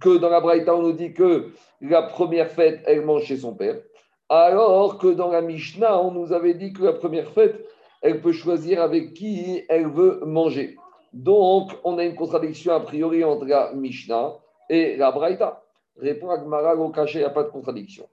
que 0.00 0.16
dans 0.16 0.30
la 0.30 0.40
Braïta, 0.40 0.74
on 0.74 0.82
nous 0.82 0.92
dit 0.92 1.12
que 1.12 1.50
la 1.80 2.02
première 2.02 2.50
fête, 2.50 2.82
elle 2.86 3.04
mange 3.04 3.24
chez 3.24 3.36
son 3.38 3.54
père, 3.54 3.76
alors 4.28 4.98
que 4.98 5.08
dans 5.08 5.30
la 5.30 5.42
Mishnah, 5.42 6.00
on 6.00 6.12
nous 6.12 6.32
avait 6.32 6.54
dit 6.54 6.72
que 6.72 6.82
la 6.82 6.92
première 6.94 7.30
fête, 7.30 7.64
elle 8.04 8.20
peut 8.20 8.32
choisir 8.32 8.82
avec 8.82 9.14
qui 9.14 9.64
elle 9.66 9.88
veut 9.88 10.20
manger. 10.26 10.76
Donc, 11.14 11.72
on 11.84 11.96
a 11.96 12.04
une 12.04 12.14
contradiction 12.14 12.74
a 12.74 12.80
priori 12.80 13.24
entre 13.24 13.46
la 13.46 13.72
Mishnah 13.72 14.34
et 14.68 14.96
la 14.96 15.10
Braïta. 15.10 15.64
Répond 15.96 16.28
à 16.28 16.36
Gmara, 16.36 16.76
au 16.76 16.90
caché, 16.90 17.20
il 17.20 17.22
n'y 17.22 17.26
a 17.26 17.30
pas 17.30 17.44
de 17.44 17.48
contradiction. 17.48 18.06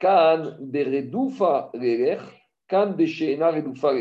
Kan 0.00 0.56
beredoufa 0.58 1.70
reler, 1.72 2.18
kan 2.66 2.88
beshena 2.88 3.52
redoufa. 3.52 3.92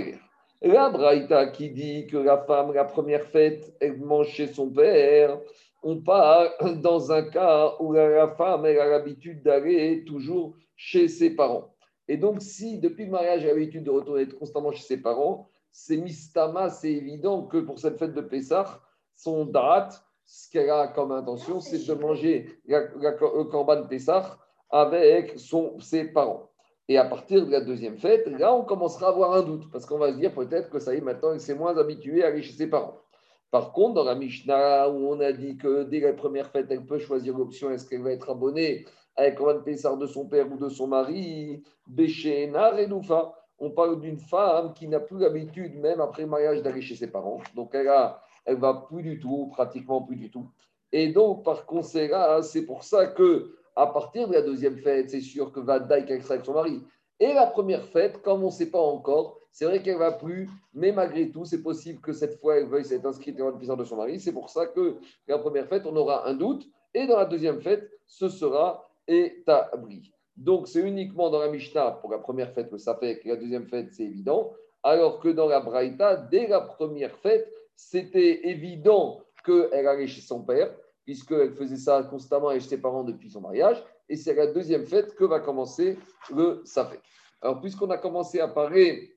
La 0.64 0.90
Braïta 0.90 1.48
qui 1.48 1.70
dit 1.70 2.08
que 2.08 2.18
la 2.18 2.40
femme, 2.40 2.74
la 2.74 2.86
première 2.86 3.26
fête, 3.28 3.72
elle 3.80 4.00
mange 4.00 4.30
chez 4.30 4.48
son 4.48 4.72
père, 4.72 5.38
on 5.84 5.98
parle 5.98 6.82
dans 6.82 7.12
un 7.12 7.22
cas 7.22 7.74
où 7.80 7.94
la 7.94 8.30
femme 8.30 8.66
a 8.66 8.74
l'habitude 8.74 9.44
d'aller 9.44 10.04
toujours 10.06 10.56
chez 10.76 11.08
ses 11.08 11.36
parents. 11.36 11.75
Et 12.08 12.18
donc, 12.18 12.42
si 12.42 12.80
depuis 12.80 13.06
le 13.06 13.12
mariage, 13.12 13.44
elle 13.44 13.52
a 13.52 13.54
l'habitude 13.54 13.84
de 13.84 13.92
retourner 13.92 14.28
constamment 14.28 14.72
chez 14.72 14.84
ses 14.84 14.98
parents, 14.98 15.48
c'est 15.72 15.98
mistama, 15.98 16.70
c'est 16.70 16.92
évident 16.92 17.44
que 17.44 17.58
pour 17.58 17.80
cette 17.80 17.98
fête 17.98 18.14
de 18.14 18.22
Pessah, 18.22 18.82
son 19.16 19.46
date, 19.46 20.04
ce 20.26 20.50
qu'elle 20.50 20.70
a 20.70 20.88
comme 20.88 21.12
intention, 21.12 21.60
c'est 21.60 21.86
de 21.86 21.94
manger 21.94 22.60
le 22.66 23.44
Corban 23.44 23.88
Pessah 23.88 24.38
avec 24.70 25.34
ses 25.38 26.06
parents. 26.06 26.50
Et 26.88 26.98
à 26.98 27.06
partir 27.06 27.46
de 27.46 27.52
la 27.52 27.62
deuxième 27.62 27.98
fête, 27.98 28.28
là, 28.28 28.54
on 28.54 28.64
commencera 28.64 29.08
à 29.08 29.10
avoir 29.10 29.34
un 29.34 29.42
doute, 29.42 29.72
parce 29.72 29.86
qu'on 29.86 29.98
va 29.98 30.14
se 30.14 30.18
dire 30.18 30.34
peut-être 30.34 30.70
que 30.70 30.80
ça 30.80 30.94
y 30.94 31.00
est, 31.00 31.02
maintenant, 31.02 31.34
il 31.34 31.40
s'est 31.40 31.56
moins 31.56 31.76
habitué 31.78 32.24
à 32.24 32.28
aller 32.28 32.44
chez 32.44 32.54
ses 32.54 32.68
parents. 32.68 33.02
Par 33.50 33.72
contre, 33.72 33.96
dans 33.96 34.04
la 34.04 34.16
Mishnah, 34.16 34.90
où 34.90 35.10
on 35.10 35.20
a 35.20 35.32
dit 35.32 35.58
que 35.58 35.84
dès 35.84 36.00
la 36.00 36.14
première 36.14 36.52
fête, 36.52 36.68
elle 36.70 36.86
peut 36.86 37.00
choisir 37.00 37.38
l'option 37.38 37.72
est-ce 37.72 37.88
qu'elle 37.88 38.04
va 38.04 38.12
être 38.12 38.30
abonnée 38.30 38.86
avec 39.16 39.36
Corban 39.36 39.62
Pessar 39.62 39.98
de 39.98 40.08
son 40.08 40.26
père 40.26 40.52
ou 40.52 40.58
de 40.58 40.70
son 40.70 40.88
mari, 40.88 41.64
Béchéna, 41.88 42.72
Renoufa. 42.72 43.34
On 43.58 43.72
parle 43.72 44.02
d'une 44.02 44.18
femme 44.18 44.74
qui 44.74 44.88
n'a 44.88 45.00
plus 45.00 45.20
l'habitude, 45.20 45.80
même 45.80 46.02
après 46.02 46.24
le 46.24 46.30
mariage, 46.30 46.62
d'aller 46.62 46.82
chez 46.82 46.96
ses 46.96 47.08
parents. 47.08 47.40
Donc, 47.56 47.70
elle 47.74 47.88
a, 47.88 48.22
elle 48.46 48.58
va 48.58 48.86
plus 48.90 49.02
du 49.02 49.20
tout, 49.20 49.48
pratiquement 49.52 50.02
plus 50.02 50.18
du 50.18 50.30
tout. 50.30 50.50
Et 50.92 51.10
donc, 51.10 51.44
par 51.44 51.66
conséquent, 51.66 52.42
c'est 52.42 52.66
pour 52.66 52.84
ça 52.84 53.08
que 53.08 53.56
à 53.76 53.88
partir 53.88 54.28
de 54.28 54.34
la 54.34 54.42
deuxième 54.42 54.78
fête, 54.78 55.10
c'est 55.10 55.22
sûr 55.22 55.52
que 55.52 55.60
va 55.60 55.80
Daï 55.80 56.06
qu'elle 56.06 56.22
sera 56.22 56.36
avec 56.36 56.46
son 56.46 56.54
mari. 56.54 56.82
Et 57.20 57.34
la 57.34 57.48
première 57.48 57.86
fête, 57.86 58.22
comme 58.22 58.44
on 58.44 58.48
ne 58.48 58.52
sait 58.52 58.70
pas 58.70 58.80
encore, 58.80 59.40
c'est 59.52 59.66
vrai 59.66 59.82
qu'elle 59.82 59.98
va 59.98 60.12
plus, 60.12 60.50
mais 60.74 60.92
malgré 60.92 61.32
tout, 61.32 61.46
c'est 61.46 61.62
possible 61.62 62.02
que 62.02 62.12
cette 62.12 62.40
fois, 62.40 62.58
elle 62.58 62.68
veuille 62.68 62.84
s'être 62.84 63.06
inscrite 63.06 63.38
dans 63.38 63.50
le 63.50 63.76
de 63.78 63.84
son 63.86 63.96
mari. 63.96 64.20
C'est 64.20 64.34
pour 64.34 64.50
ça 64.50 64.68
que 64.68 64.98
la 65.28 65.38
première 65.38 65.68
fête, 65.68 65.86
on 65.86 65.96
aura 65.96 66.28
un 66.28 66.34
doute. 66.34 66.68
Et 66.94 67.08
dans 67.08 67.18
la 67.18 67.26
deuxième 67.26 67.62
fête, 67.62 67.90
ce 68.06 68.30
sera 68.30 68.85
établi. 69.08 70.12
Donc, 70.36 70.68
c'est 70.68 70.82
uniquement 70.82 71.30
dans 71.30 71.40
la 71.40 71.48
Mishnah 71.48 71.92
pour 72.02 72.12
la 72.12 72.18
première 72.18 72.52
fête 72.52 72.70
que 72.70 72.78
ça 72.78 73.00
la 73.02 73.36
deuxième 73.36 73.68
fête, 73.68 73.94
c'est 73.94 74.04
évident. 74.04 74.54
Alors 74.84 75.20
que 75.20 75.30
dans 75.30 75.48
la 75.48 75.62
Braïta, 75.62 76.18
dès 76.18 76.48
la 76.48 76.62
première 76.62 77.18
fête, 77.18 77.52
c'était 77.76 78.48
évident 78.50 79.22
qu'elle 79.46 79.88
allait 79.88 80.08
chez 80.08 80.22
son 80.22 80.44
père, 80.44 80.76
puisqu'elle 81.06 81.54
faisait 81.54 81.78
ça 81.78 82.04
constamment 82.04 82.50
avec 82.50 82.64
ses 82.64 82.80
parents 82.80 83.04
depuis 83.04 83.30
son 83.30 83.42
mariage. 83.42 83.84
Et 84.10 84.16
c'est 84.16 84.34
la 84.34 84.48
deuxième 84.48 84.86
fête 84.86 85.16
que 85.16 85.24
va 85.24 85.40
commencer 85.40 85.98
le 86.34 86.62
Safek. 86.66 87.02
Alors, 87.42 87.62
puisqu'on 87.62 87.90
a 87.90 87.98
commencé 87.98 88.40
à 88.40 88.48
parler 88.48 89.16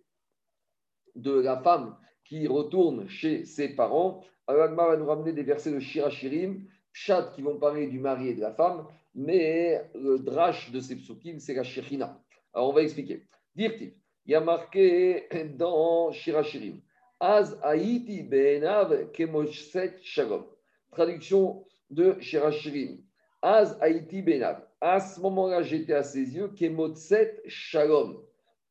de 1.15 1.33
la 1.41 1.59
femme 1.59 1.97
qui 2.25 2.47
retourne 2.47 3.09
chez 3.09 3.45
ses 3.45 3.71
parents, 3.71 4.23
alors 4.47 4.75
va 4.75 4.97
nous 4.97 5.07
ramener 5.07 5.33
des 5.33 5.43
versets 5.43 5.73
de 5.73 5.81
Shirachirim, 5.81 6.65
Pshat 6.93 7.33
qui 7.35 7.43
vont 7.43 7.59
parler 7.59 7.87
du 7.87 7.99
mari 7.99 8.29
et 8.29 8.35
de 8.35 8.41
la 8.41 8.53
femme, 8.53 8.87
mais 9.19 9.83
le 9.97 10.21
drash 10.21 10.71
de 10.71 10.79
ces 10.79 10.95
psukim, 10.95 11.41
c'est 11.41 11.55
la 11.55 11.65
Shechina. 11.65 12.23
Alors, 12.55 12.69
on 12.69 12.73
va 12.73 12.83
expliquer. 12.83 13.27
Dirtiv, 13.57 13.93
il 14.25 14.33
y 14.33 14.35
a 14.37 14.41
marqué 14.41 15.29
dans 15.57 16.13
Shirachirim, 16.13 16.81
Az 17.19 17.59
Haïti 17.65 18.23
Be'enav 18.23 19.11
Kemoshet 19.11 19.99
Shalom. 20.03 20.47
Traduction 20.93 21.65
de 21.91 22.17
Shirachirim. 22.21 23.03
Az 23.43 23.77
Haïti 23.81 24.23
Be'enav. 24.23 24.63
À 24.81 25.01
ce 25.01 25.21
moment-là, 25.21 25.63
j'étais 25.63 25.95
à 25.95 26.05
ses 26.05 26.37
yeux, 26.37 26.53
Kemotset 26.57 27.43
Shalom. 27.49 28.23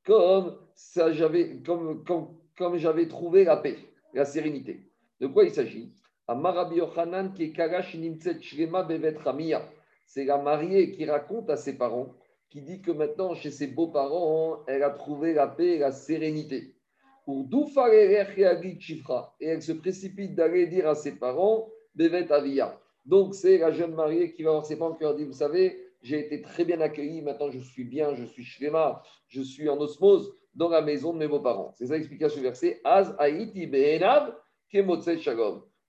Comme, 0.05 0.57
j'avais, 1.11 1.57
comme, 1.57 2.05
comme, 2.05 3.09
trouvé 3.09 3.43
la 3.43 3.57
paix, 3.57 3.75
la 4.13 4.23
sérénité. 4.23 4.89
De 5.19 5.27
quoi 5.27 5.43
il 5.43 5.51
s'agit? 5.51 5.91
Amarabi 6.29 6.77
Yochanan 6.77 7.33
qui 7.33 7.43
est 7.43 8.41
Shrema 8.41 8.83
Bevet. 8.83 9.17
C'est 10.07 10.23
la 10.23 10.37
mariée 10.37 10.91
qui 10.91 11.05
raconte 11.05 11.49
à 11.49 11.57
ses 11.57 11.77
parents, 11.77 12.15
qui 12.49 12.61
dit 12.61 12.81
que 12.81 12.91
maintenant, 12.91 13.35
chez 13.35 13.51
ses 13.51 13.67
beaux-parents, 13.67 14.63
elle 14.65 14.83
a 14.83 14.89
trouvé 14.89 15.33
la 15.33 15.47
paix 15.47 15.75
et 15.75 15.79
la 15.79 15.91
sérénité. 15.91 16.75
Et 17.27 17.33
elle 19.41 19.61
se 19.61 19.73
précipite 19.73 20.33
d'aller 20.33 20.67
dire 20.67 20.87
à 20.87 20.95
ses 20.95 21.19
parents, 21.19 21.67
Bevet 21.93 22.31
Avia. 22.31 22.79
Donc, 23.05 23.35
c'est 23.35 23.57
la 23.57 23.71
jeune 23.71 23.95
mariée 23.95 24.33
qui 24.33 24.43
va 24.43 24.51
voir 24.51 24.65
ses 24.65 24.77
parents 24.77 24.93
qui 24.93 25.03
leur 25.03 25.13
dit 25.13 25.25
Vous 25.25 25.33
savez, 25.33 25.77
j'ai 26.01 26.19
été 26.19 26.41
très 26.41 26.63
bien 26.63 26.79
accueilli, 26.79 27.21
maintenant 27.21 27.51
je 27.51 27.59
suis 27.59 27.83
bien, 27.83 28.15
je 28.15 28.23
suis 28.23 28.45
shlema, 28.45 29.03
je 29.27 29.41
suis 29.41 29.67
en 29.67 29.77
osmose 29.77 30.33
dans 30.55 30.69
la 30.69 30.81
maison 30.81 31.11
de 31.11 31.17
mes 31.17 31.27
beaux-parents. 31.27 31.73
C'est 31.75 31.87
ça 31.87 31.95
l'explication 31.95 32.37
du 32.37 32.43
verset. 32.43 32.81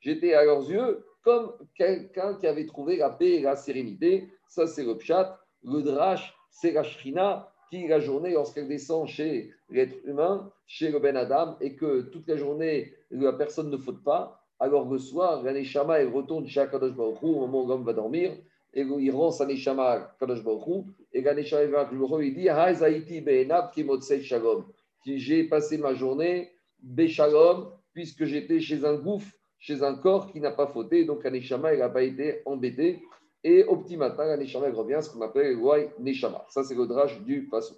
J'étais 0.00 0.34
à 0.34 0.44
leurs 0.44 0.70
yeux 0.70 1.04
comme 1.28 1.52
quelqu'un 1.74 2.36
qui 2.36 2.46
avait 2.46 2.64
trouvé 2.64 2.96
la 2.96 3.10
paix 3.10 3.32
et 3.32 3.42
la 3.42 3.54
sérénité. 3.54 4.30
Ça, 4.46 4.66
c'est 4.66 4.82
le 4.82 4.96
pshat. 4.96 5.38
Le 5.62 5.82
drash, 5.82 6.34
c'est 6.48 6.72
la 6.72 6.82
shrina 6.82 7.52
qui, 7.68 7.86
la 7.86 8.00
journée, 8.00 8.32
lorsqu'elle 8.32 8.66
descend 8.66 9.06
chez 9.06 9.52
l'être 9.68 9.94
humain, 10.06 10.50
chez 10.66 10.90
le 10.90 11.00
Ben 11.00 11.18
Adam, 11.18 11.58
et 11.60 11.76
que 11.76 12.00
toute 12.00 12.26
la 12.28 12.38
journée, 12.38 12.94
la 13.10 13.34
personne 13.34 13.68
ne 13.68 13.76
faute 13.76 14.02
pas, 14.02 14.42
alors 14.58 14.88
le 14.88 14.98
soir, 14.98 15.42
la 15.42 15.52
Neshama, 15.52 16.00
elle 16.00 16.08
retourne 16.08 16.46
chez 16.46 16.60
Akadosh 16.60 16.94
Baruch 16.94 17.22
au 17.22 17.40
moment 17.40 17.64
où 17.64 17.68
l'homme 17.68 17.84
va 17.84 17.92
dormir, 17.92 18.32
et 18.72 18.80
il 18.80 19.10
rend 19.10 19.30
sa 19.30 19.44
Neshama 19.44 19.84
à 19.84 19.94
Akadosh 19.96 20.42
Baruch 20.42 20.86
et 21.12 21.20
la 21.20 21.34
Neshama 21.34 21.90
il 22.22 22.34
dit 22.34 22.48
Hazaiti 22.48 23.20
Be'enab 23.20 23.70
Kimotsei 23.72 24.22
Shalom. 24.22 24.64
J'ai 25.04 25.44
passé 25.44 25.76
ma 25.76 25.92
journée, 25.92 26.52
Béchalom, 26.82 27.70
puisque 27.92 28.24
j'étais 28.24 28.60
chez 28.60 28.82
un 28.86 28.94
gouffre 28.94 29.37
chez 29.58 29.82
un 29.82 29.94
corps 29.94 30.30
qui 30.30 30.40
n'a 30.40 30.50
pas 30.50 30.66
fauté, 30.66 31.04
donc 31.04 31.24
un 31.26 31.30
Neshama, 31.30 31.74
n'a 31.76 31.88
pas 31.88 32.02
été 32.02 32.42
embêté. 32.46 33.02
Et 33.44 33.64
au 33.64 33.76
petit 33.76 33.96
matin, 33.96 34.24
un 34.24 34.36
Neshama 34.36 34.70
revient, 34.70 34.98
ce 35.00 35.10
qu'on 35.10 35.22
appelle 35.22 35.56
le 35.56 36.02
Neshama. 36.02 36.44
Ça, 36.48 36.62
c'est 36.62 36.74
le 36.74 36.86
drach 36.86 37.20
du 37.22 37.48
Passou. 37.48 37.74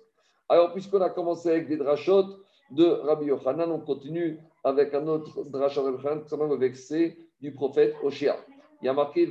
Alors, 0.49 0.72
puisqu'on 0.72 1.00
a 1.00 1.10
commencé 1.10 1.49
avec 1.50 1.68
des 1.68 1.76
drachotes 1.76 2.38
de 2.70 2.84
Rabbi 2.84 3.26
Yochanan, 3.26 3.70
on 3.70 3.80
continue 3.80 4.38
avec 4.64 4.94
un 4.94 5.06
autre 5.06 5.44
drach 5.44 5.76
de 5.76 5.80
Rabbi 5.80 5.96
Yochanan, 5.96 6.22
concernant 6.22 6.46
le 6.46 6.56
vexé 6.56 7.16
du 7.40 7.52
prophète 7.52 7.94
Oshia. 8.02 8.37
Il 8.82 8.87
y 8.87 8.88
a 8.88 8.92
marqué 8.92 9.28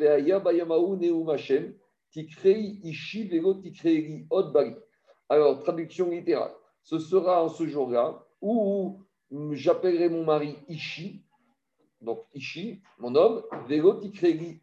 tikrei 2.12 2.80
ishi 2.84 3.24
vego 3.28 3.62
od 4.30 4.52
bari. 4.52 4.76
Alors, 5.30 5.60
traduction 5.60 6.10
littérale. 6.10 6.54
Ce 6.84 6.98
sera 6.98 7.44
en 7.44 7.50
ce 7.50 7.68
jour-là 7.68 8.26
où 8.42 9.00
j'appellerai 9.52 10.10
mon 10.10 10.24
mari 10.24 10.56
Ishi, 10.68 11.24
donc 12.02 12.26
Ishi, 12.34 12.82
mon 12.98 13.14
homme, 13.16 13.44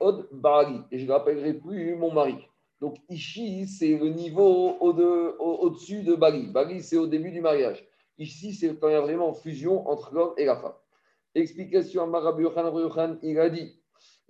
Od 0.01 0.29
Bari, 0.33 0.81
et 0.91 0.99
je 0.99 1.07
ne 1.07 1.13
rappellerai 1.13 1.55
plus 1.55 1.95
mon 1.95 2.13
mari. 2.13 2.37
Donc 2.81 2.97
Ishi, 3.09 3.67
c'est 3.67 3.97
le 3.97 4.09
niveau 4.09 4.77
au-dessus 4.81 6.03
de, 6.03 6.15
Bari. 6.15 6.47
Bari, 6.47 6.83
c'est 6.83 6.97
au 6.97 7.07
début 7.07 7.31
du 7.31 7.41
mariage. 7.41 7.87
Ici, 8.19 8.55
c'est 8.55 8.75
quand 8.79 8.89
il 8.89 8.93
y 8.93 8.97
a 8.97 9.01
vraiment 9.03 9.35
fusion 9.35 9.87
entre 9.89 10.15
l'homme 10.15 10.33
et 10.39 10.47
la 10.47 10.57
femme. 10.57 10.73
Explication 11.35 12.05
à 12.05 12.07
Marabu 12.07 12.45
Yochan, 12.45 13.19
il 13.23 13.39
a 13.39 13.51
dit 13.51 13.79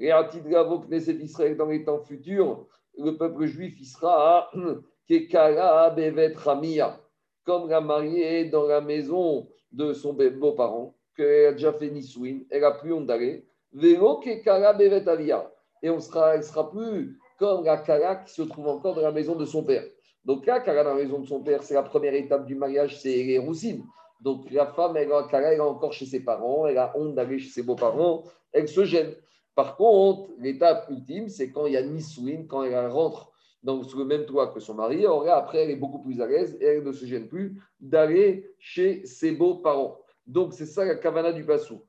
Israël 0.00 1.56
dans 1.56 1.66
les 1.66 1.84
temps 1.84 2.00
futurs, 2.00 2.66
le 2.98 3.12
peuple 3.12 3.46
juif, 3.46 3.76
il 3.78 3.86
sera 3.86 4.50
Kekara 5.08 5.90
Bevet 5.90 6.34
Ramia, 6.34 7.00
comme 7.44 7.68
la 7.68 7.80
mariée 7.80 8.46
dans 8.46 8.66
la 8.66 8.80
maison 8.80 9.48
de 9.70 9.92
son 9.92 10.14
beau-parent 10.14 10.95
qu'elle 11.16 11.46
a 11.46 11.52
déjà 11.52 11.72
fait 11.72 11.90
Niswin, 11.90 12.44
elle 12.50 12.64
a 12.64 12.72
plus 12.72 12.92
honte 12.92 13.06
d'aller. 13.06 13.46
Et 13.82 13.98
on 15.90 16.00
sera, 16.00 16.34
elle 16.34 16.44
sera 16.44 16.70
plus 16.70 17.18
comme 17.38 17.64
la 17.64 17.78
Kara 17.78 18.16
qui 18.16 18.32
se 18.32 18.42
trouve 18.42 18.68
encore 18.68 18.94
dans 18.94 19.02
la 19.02 19.12
maison 19.12 19.34
de 19.34 19.44
son 19.44 19.64
père. 19.64 19.84
Donc 20.24 20.46
là, 20.46 20.60
Kara 20.60 20.84
dans 20.84 20.94
la 20.94 21.02
maison 21.02 21.20
de 21.20 21.26
son 21.26 21.42
père, 21.42 21.62
c'est 21.62 21.74
la 21.74 21.82
première 21.82 22.14
étape 22.14 22.46
du 22.46 22.54
mariage, 22.54 23.00
c'est 23.00 23.22
les 23.22 23.38
rousines. 23.38 23.84
Donc 24.20 24.50
la 24.50 24.66
femme, 24.66 24.96
elle, 24.96 25.08
Kara, 25.30 25.52
elle 25.52 25.58
est 25.58 25.60
encore 25.60 25.92
chez 25.92 26.06
ses 26.06 26.20
parents, 26.20 26.66
elle 26.66 26.78
a 26.78 26.92
honte 26.96 27.14
d'aller 27.14 27.38
chez 27.38 27.50
ses 27.50 27.62
beaux-parents, 27.62 28.24
elle 28.52 28.68
se 28.68 28.84
gêne. 28.84 29.14
Par 29.54 29.76
contre, 29.76 30.30
l'étape 30.38 30.88
ultime, 30.90 31.28
c'est 31.28 31.50
quand 31.50 31.66
il 31.66 31.74
y 31.74 31.76
a 31.76 31.82
Niswin, 31.82 32.46
quand 32.46 32.62
elle 32.62 32.86
rentre 32.88 33.32
donc, 33.66 33.84
sous 33.86 33.98
le 33.98 34.04
même 34.04 34.26
toit 34.26 34.46
que 34.48 34.60
son 34.60 34.74
mari. 34.74 35.04
Après, 35.06 35.64
elle 35.64 35.70
est 35.70 35.76
beaucoup 35.76 35.98
plus 35.98 36.20
à 36.20 36.26
l'aise 36.26 36.56
et 36.60 36.66
elle 36.66 36.84
ne 36.84 36.92
se 36.92 37.04
gêne 37.04 37.26
plus 37.26 37.60
d'aller 37.80 38.54
chez 38.60 39.04
ses 39.04 39.32
beaux-parents. 39.32 39.98
Donc, 40.26 40.52
c'est 40.52 40.66
ça 40.66 40.84
la 40.84 40.96
kavana 40.96 41.32
du 41.32 41.44
Passou. 41.44 41.84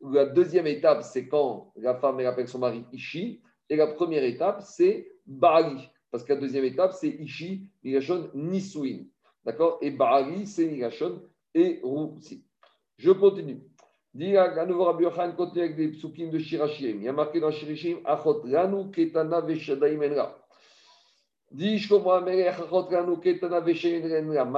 La 0.00 0.26
deuxième 0.26 0.66
étape, 0.66 1.02
c'est 1.02 1.28
quand 1.28 1.72
la 1.76 1.94
femme 1.94 2.20
elle 2.20 2.26
appelle 2.26 2.48
son 2.48 2.58
mari 2.58 2.84
Ishi. 2.92 3.42
Et 3.70 3.76
la 3.76 3.86
première 3.88 4.24
étape, 4.24 4.62
c'est 4.62 5.08
Bali. 5.26 5.88
Parce 6.10 6.24
que 6.24 6.32
la 6.32 6.40
deuxième 6.40 6.64
étape, 6.64 6.92
c'est 6.92 7.08
Ishi, 7.08 7.68
Nigashon, 7.82 8.30
Nisuin. 8.34 9.04
D'accord? 9.44 9.78
Et 9.82 9.90
Bali, 9.90 10.46
c'est 10.46 10.66
Nigashon 10.66 11.22
et 11.54 11.80
Roussi. 11.82 12.44
Je 12.98 13.10
continue. 13.10 13.62
À 14.16 14.64
nouveau 14.66 14.84
Rabbi 14.84 15.04
continue 15.36 15.64
avec 15.64 15.76
des 15.76 15.88
psukim 15.88 16.30
de 16.30 16.38
Shirashim. 16.38 16.98
Il 16.98 17.02
y 17.02 17.08
a 17.08 17.12
marqué 17.12 17.40
dans 17.40 17.50
Shirashim, 17.50 17.96
Achot 18.04 18.42
Ranu 18.44 18.90
Ketana 18.92 19.40
Veshadaim 19.40 20.00
Enra. 20.02 20.38
Ma 21.50 21.56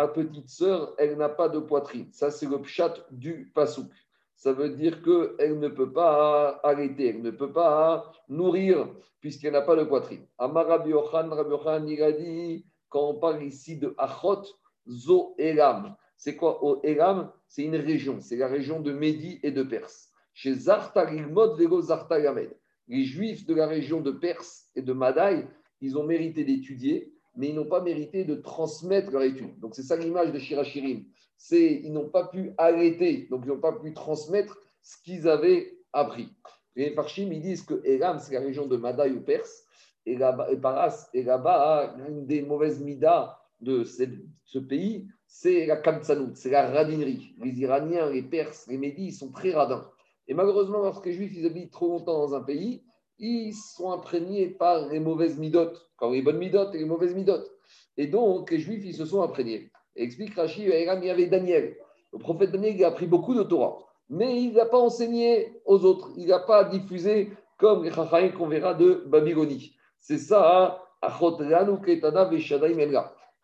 petite 0.09 0.49
sœur, 0.49 0.95
elle 0.99 1.17
n'a 1.17 1.29
pas 1.29 1.49
de 1.49 1.59
poitrine. 1.59 2.09
Ça, 2.13 2.31
c'est 2.31 2.47
le 2.47 2.63
pchat 2.63 2.95
du 3.11 3.51
pasouk. 3.55 3.91
Ça 4.37 4.53
veut 4.53 4.71
dire 4.71 5.03
qu'elle 5.03 5.59
ne 5.59 5.69
peut 5.69 5.93
pas 5.93 6.61
arrêter, 6.63 7.09
elle 7.09 7.23
ne 7.23 7.31
peut 7.31 7.53
pas 7.53 8.13
nourrir 8.29 8.89
puisqu'elle 9.21 9.55
n'a 9.55 9.63
pas 9.63 9.77
de 9.77 9.85
poitrine. 9.85 10.27
Amar 10.39 10.67
Rabbi 10.67 10.91
il 10.91 12.03
a 12.03 12.13
dit, 12.13 12.67
quand 12.89 13.09
on 13.09 13.19
parle 13.19 13.43
ici 13.43 13.79
de 13.79 13.95
Achot, 13.99 14.43
Zo 14.89 15.35
Elam. 15.39 15.97
C'est 16.17 16.37
quoi 16.37 16.63
au 16.63 16.81
Elam 16.83 17.33
C'est 17.49 17.65
une 17.65 17.77
région, 17.77 18.21
c'est 18.21 18.37
la 18.37 18.47
région 18.47 18.81
de 18.81 18.93
Médie 18.93 19.41
et 19.43 19.51
de 19.51 19.63
Perse. 19.63 20.11
Chez 20.33 20.55
Zartarilmod, 20.55 21.59
Vego 21.59 21.81
Zartalamed. 21.81 22.57
les 22.89 23.05
juifs 23.05 23.47
de 23.47 23.55
la 23.55 23.67
région 23.67 24.01
de 24.01 24.13
Perse 24.13 24.71
et 24.77 24.83
de 24.83 24.93
Madaï, 24.93 25.49
ils 25.81 25.97
ont 25.99 26.05
mérité 26.05 26.45
d'étudier, 26.45 27.13
mais 27.37 27.49
ils 27.49 27.55
n'ont 27.55 27.69
pas 27.69 27.83
mérité 27.83 28.25
de 28.25 28.35
transmettre 28.35 29.11
leur 29.11 29.23
étude. 29.23 29.59
Donc 29.61 29.75
c'est 29.75 29.83
ça 29.83 29.97
l'image 29.97 30.33
de 30.33 30.39
Shirachirim. 30.39 31.05
C'est 31.37 31.81
ils 31.85 31.93
n'ont 31.93 32.09
pas 32.09 32.29
pu 32.29 32.53
arrêter, 32.57 33.27
donc 33.31 33.43
ils 33.45 33.49
n'ont 33.49 33.61
pas 33.61 33.73
pu 33.73 33.93
transmettre 33.93 34.59
ce 34.83 34.97
qu'ils 35.03 35.29
avaient 35.29 35.77
appris. 35.93 36.29
Les 36.77 36.93
Farshim, 36.93 37.33
ils 37.33 37.41
disent 37.41 37.63
que 37.63 37.81
Elam, 37.85 38.19
c'est 38.19 38.35
la 38.35 38.41
région 38.41 38.67
de 38.67 38.77
Madaï 38.77 39.13
ou 39.13 39.23
Perse, 39.23 39.65
et, 40.05 40.17
là 40.17 40.47
et 40.51 40.57
Paras, 40.57 41.09
et 41.15 41.23
là-bas, 41.23 41.97
une 42.09 42.27
des 42.27 42.43
mauvaises 42.43 42.81
midas 42.81 43.37
de 43.61 43.83
ce 43.85 44.59
pays, 44.59 45.09
c'est 45.27 45.67
la 45.67 45.77
kamtsanout, 45.77 46.35
c'est 46.35 46.51
la 46.51 46.71
radinerie. 46.71 47.35
Les 47.43 47.59
Iraniens, 47.61 48.11
les 48.11 48.23
Perses, 48.23 48.67
les 48.69 48.79
Médis, 48.79 49.07
ils 49.07 49.13
sont 49.13 49.33
très 49.33 49.53
radins. 49.53 49.91
Et 50.29 50.35
malheureusement, 50.35 50.79
lorsque 50.79 51.07
les 51.07 51.13
Juifs 51.13 51.33
ils 51.35 51.47
habitent 51.47 51.73
trop 51.73 51.89
longtemps 51.89 52.19
dans 52.19 52.35
un 52.35 52.43
pays, 52.43 52.85
ils 53.19 53.53
sont 53.55 53.93
imprégnés 53.93 54.49
par 54.49 54.89
les 54.89 55.01
mauvaises 55.01 55.39
midotes, 55.39 55.91
quand 55.97 56.11
les 56.11 56.23
bonnes 56.23 56.39
midotes 56.39 56.75
et 56.75 56.79
les 56.79 56.85
mauvaises 56.85 57.15
midotes. 57.15 57.51
Et 57.97 58.07
donc, 58.07 58.51
les 58.51 58.59
Juifs, 58.59 58.85
ils 58.85 58.95
se 58.95 59.05
sont 59.05 59.23
imprégnés. 59.23 59.71
Et 59.97 60.03
explique 60.03 60.35
Rachid, 60.35 60.65
il 60.65 61.05
y 61.05 61.11
avait 61.11 61.27
Daniel. 61.27 61.77
Le 62.13 62.19
prophète 62.19 62.53
Daniel, 62.53 62.77
il 62.77 62.85
a 62.85 62.89
appris 62.89 63.07
beaucoup 63.07 63.35
de 63.35 63.43
Torah, 63.43 63.79
mais 64.09 64.43
il 64.43 64.53
n'a 64.53 64.67
pas 64.67 64.79
enseigné 64.79 65.61
aux 65.65 65.85
autres. 65.85 66.13
Il 66.17 66.29
n'a 66.29 66.39
pas 66.39 66.65
diffusé 66.65 67.31
comme 67.59 67.85
les 67.85 67.91
Chachaïm 67.91 68.33
qu'on 68.33 68.49
verra 68.49 68.75
de 68.75 69.05
Babylonie. 69.07 69.75
C'est 69.99 70.19
ça, 70.19 70.83
Achot 71.01 71.41
Lanu 71.41 71.81
Ketana. 71.81 72.25
Rav 72.25 72.35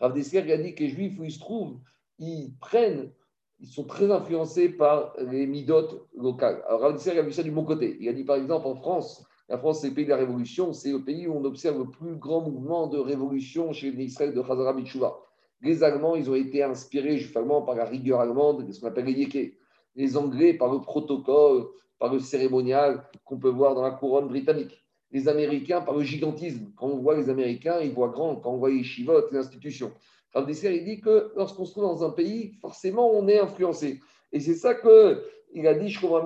a 0.00 0.10
dit 0.10 0.74
que 0.74 0.82
les 0.82 0.88
Juifs, 0.88 1.18
où 1.18 1.24
ils 1.24 1.32
se 1.32 1.38
trouvent, 1.38 1.78
ils 2.18 2.54
prennent, 2.60 3.12
ils 3.60 3.68
sont 3.68 3.84
très 3.84 4.10
influencés 4.10 4.68
par 4.68 5.14
les 5.18 5.46
midotes 5.46 6.06
locales. 6.16 6.62
Alors 6.66 6.80
Rav 6.82 7.08
a 7.08 7.22
vu 7.22 7.32
ça 7.32 7.42
du 7.42 7.50
bon 7.50 7.64
côté. 7.64 7.96
Il 8.00 8.08
a 8.08 8.12
dit 8.12 8.24
par 8.24 8.36
exemple 8.36 8.66
en 8.66 8.74
France, 8.74 9.24
la 9.52 9.58
France, 9.58 9.82
c'est 9.82 9.88
le 9.88 9.94
pays 9.94 10.06
de 10.06 10.10
la 10.10 10.16
révolution, 10.16 10.72
c'est 10.72 10.90
le 10.90 11.04
pays 11.04 11.26
où 11.26 11.34
on 11.34 11.44
observe 11.44 11.78
le 11.78 11.90
plus 11.90 12.16
grand 12.16 12.40
mouvement 12.40 12.86
de 12.86 12.96
révolution 12.96 13.70
chez 13.74 13.90
les 13.90 14.04
Israël 14.04 14.32
de 14.32 14.40
Hazara 14.40 14.72
Bichouva. 14.72 15.18
Les 15.60 15.84
Allemands, 15.84 16.16
ils 16.16 16.30
ont 16.30 16.34
été 16.34 16.62
inspirés 16.62 17.18
justement 17.18 17.60
par 17.60 17.74
la 17.74 17.84
rigueur 17.84 18.20
allemande, 18.20 18.66
ce 18.72 18.80
qu'on 18.80 18.86
appelle 18.86 19.04
les 19.04 19.12
yékés. 19.12 19.58
Les 19.94 20.16
Anglais, 20.16 20.54
par 20.54 20.72
le 20.72 20.80
protocole, 20.80 21.66
par 21.98 22.10
le 22.10 22.18
cérémonial 22.18 23.06
qu'on 23.26 23.38
peut 23.38 23.50
voir 23.50 23.74
dans 23.74 23.82
la 23.82 23.90
couronne 23.90 24.28
britannique. 24.28 24.82
Les 25.10 25.28
Américains, 25.28 25.82
par 25.82 25.98
le 25.98 26.02
gigantisme. 26.02 26.72
Quand 26.74 26.86
on 26.86 26.96
voit 26.96 27.14
les 27.14 27.28
Américains, 27.28 27.78
ils 27.82 27.92
voient 27.92 28.08
grand. 28.08 28.36
Quand 28.36 28.52
on 28.52 28.56
voit 28.56 28.70
les 28.70 28.82
chivotes, 28.82 29.30
les 29.32 29.38
institutions. 29.38 29.92
Rav 30.32 30.50
il 30.50 30.84
dit 30.86 31.02
que 31.02 31.30
lorsqu'on 31.36 31.66
se 31.66 31.72
trouve 31.72 31.84
dans 31.84 32.02
un 32.02 32.10
pays, 32.10 32.54
forcément, 32.62 33.10
on 33.12 33.28
est 33.28 33.38
influencé. 33.38 34.00
Et 34.32 34.40
c'est 34.40 34.54
ça 34.54 34.74
qu'il 34.74 35.66
a 35.66 35.74
dit, 35.74 35.90
je 35.90 35.98
crois, 35.98 36.24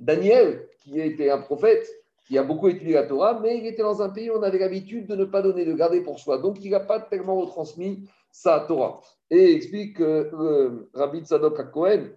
Daniel, 0.00 0.68
qui 0.80 0.98
était 0.98 1.30
un 1.30 1.38
prophète, 1.38 1.88
qui 2.28 2.36
a 2.36 2.42
beaucoup 2.42 2.68
étudié 2.68 2.92
la 2.92 3.04
Torah, 3.04 3.40
mais 3.40 3.58
il 3.58 3.66
était 3.66 3.82
dans 3.82 4.02
un 4.02 4.10
pays 4.10 4.30
où 4.30 4.34
on 4.34 4.42
avait 4.42 4.58
l'habitude 4.58 5.06
de 5.06 5.16
ne 5.16 5.24
pas 5.24 5.40
donner, 5.40 5.64
de 5.64 5.72
garder 5.72 6.02
pour 6.02 6.18
soi. 6.18 6.36
Donc, 6.38 6.58
il 6.62 6.70
n'a 6.70 6.80
pas 6.80 7.00
tellement 7.00 7.40
retransmis 7.40 8.06
sa 8.30 8.60
Torah. 8.60 9.00
Et 9.30 9.52
il 9.52 9.56
explique 9.56 9.98
euh, 10.00 10.90
Rabbi 10.92 11.20
Tzadok 11.20 11.70
Cohen 11.72 12.10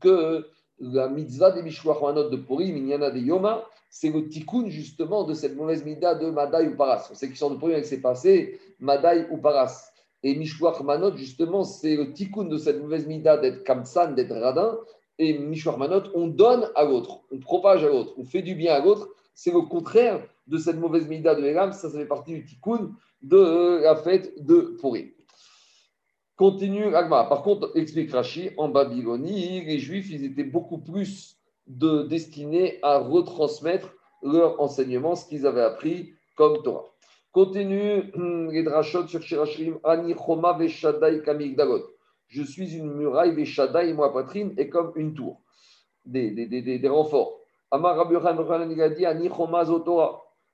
que 0.00 0.44
la 0.80 1.08
mitzvah 1.08 1.50
des 1.50 1.62
Mishwach 1.62 1.98
de 2.30 2.36
Purim, 2.36 2.74
Minyana 2.74 3.10
de 3.10 3.18
Yoma, 3.18 3.64
c'est 3.90 4.10
le 4.10 4.28
tikkun 4.28 4.68
justement 4.68 5.24
de 5.24 5.32
cette 5.32 5.56
mauvaise 5.56 5.82
mida 5.82 6.14
de 6.14 6.28
Madaï 6.28 6.68
ou 6.68 6.76
Paras. 6.76 7.08
On 7.10 7.14
sait 7.14 7.26
qu'ils 7.28 7.38
sont 7.38 7.50
de 7.50 7.56
Purim 7.56 7.72
avec 7.72 7.86
ses 7.86 8.02
passé, 8.02 8.60
Madaï 8.78 9.26
ou 9.30 9.38
Paras. 9.38 9.92
Et 10.22 10.34
Mishwach 10.34 10.80
Manot, 10.80 11.16
justement, 11.16 11.64
c'est 11.64 11.96
le 11.96 12.12
tikkun 12.12 12.44
de 12.44 12.58
cette 12.58 12.80
mauvaise 12.82 13.06
mida 13.06 13.38
d'être 13.38 13.64
Kamsan, 13.64 14.14
d'être 14.14 14.36
radin. 14.36 14.78
Et 15.18 15.38
Mishwach 15.38 15.76
Manot, 15.76 16.04
on 16.14 16.28
donne 16.28 16.70
à 16.76 16.84
l'autre, 16.84 17.22
on 17.32 17.38
propage 17.38 17.84
à 17.84 17.88
l'autre, 17.88 18.14
on 18.16 18.24
fait 18.24 18.42
du 18.42 18.54
bien 18.54 18.74
à 18.74 18.84
l'autre. 18.84 19.08
C'est 19.34 19.52
le 19.52 19.62
contraire 19.62 20.24
de 20.46 20.58
cette 20.58 20.78
mauvaise 20.78 21.06
mida 21.08 21.34
de 21.34 21.44
Elam. 21.44 21.72
Ça, 21.72 21.90
ça 21.90 21.98
fait 21.98 22.06
partie 22.06 22.34
du 22.34 22.44
tikkun 22.44 22.90
de 23.22 23.82
la 23.82 23.96
fête 23.96 24.44
de 24.44 24.76
Purim. 24.80 25.10
Continue 26.36 26.94
Agma. 26.94 27.24
Par 27.24 27.42
contre, 27.42 27.72
explique 27.74 28.12
Rashi, 28.12 28.50
en 28.58 28.68
Babylonie, 28.68 29.64
les 29.64 29.78
Juifs, 29.78 30.08
ils 30.10 30.24
étaient 30.24 30.44
beaucoup 30.44 30.78
plus 30.78 31.36
de, 31.66 32.02
destinés 32.02 32.78
à 32.82 32.98
retransmettre 32.98 33.92
leur 34.22 34.60
enseignement, 34.60 35.16
ce 35.16 35.26
qu'ils 35.28 35.46
avaient 35.46 35.62
appris 35.62 36.14
comme 36.36 36.62
Torah. 36.62 36.84
Continue 37.32 38.10
hum, 38.14 38.50
les 38.50 38.64
sur 38.82 39.22
Shirashim, 39.22 39.78
Ani 39.84 40.14
Choma 40.14 40.54
Veshadai 40.54 41.22
Kamigdagot. 41.22 41.84
Je 42.28 42.42
suis 42.42 42.76
une 42.76 42.92
muraille 42.92 43.34
Veshadai, 43.34 43.92
moi 43.94 44.12
poitrine, 44.12 44.54
est 44.56 44.68
comme 44.68 44.92
une 44.96 45.14
tour. 45.14 45.40
Des, 46.04 46.30
des, 46.30 46.46
des, 46.46 46.78
des 46.78 46.88
renforts. 46.88 47.40
Amar 47.70 47.96
Rabbi 47.96 48.14
il 48.14 48.82
a 48.82 48.88
dit. 48.88 49.06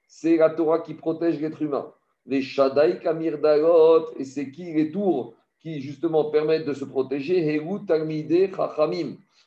C'est 0.06 0.36
la 0.36 0.50
Torah 0.50 0.80
qui 0.80 0.94
protège 0.94 1.40
l'être 1.40 1.62
humain. 1.62 1.92
Veshadai 2.26 3.00
Kamigdagot. 3.00 4.12
Et 4.18 4.24
c'est 4.24 4.50
qui 4.50 4.72
les 4.72 4.90
tours 4.90 5.34
qui 5.60 5.80
justement 5.80 6.24
permettent 6.26 6.66
de 6.66 6.74
se 6.74 6.84
protéger? 6.84 7.60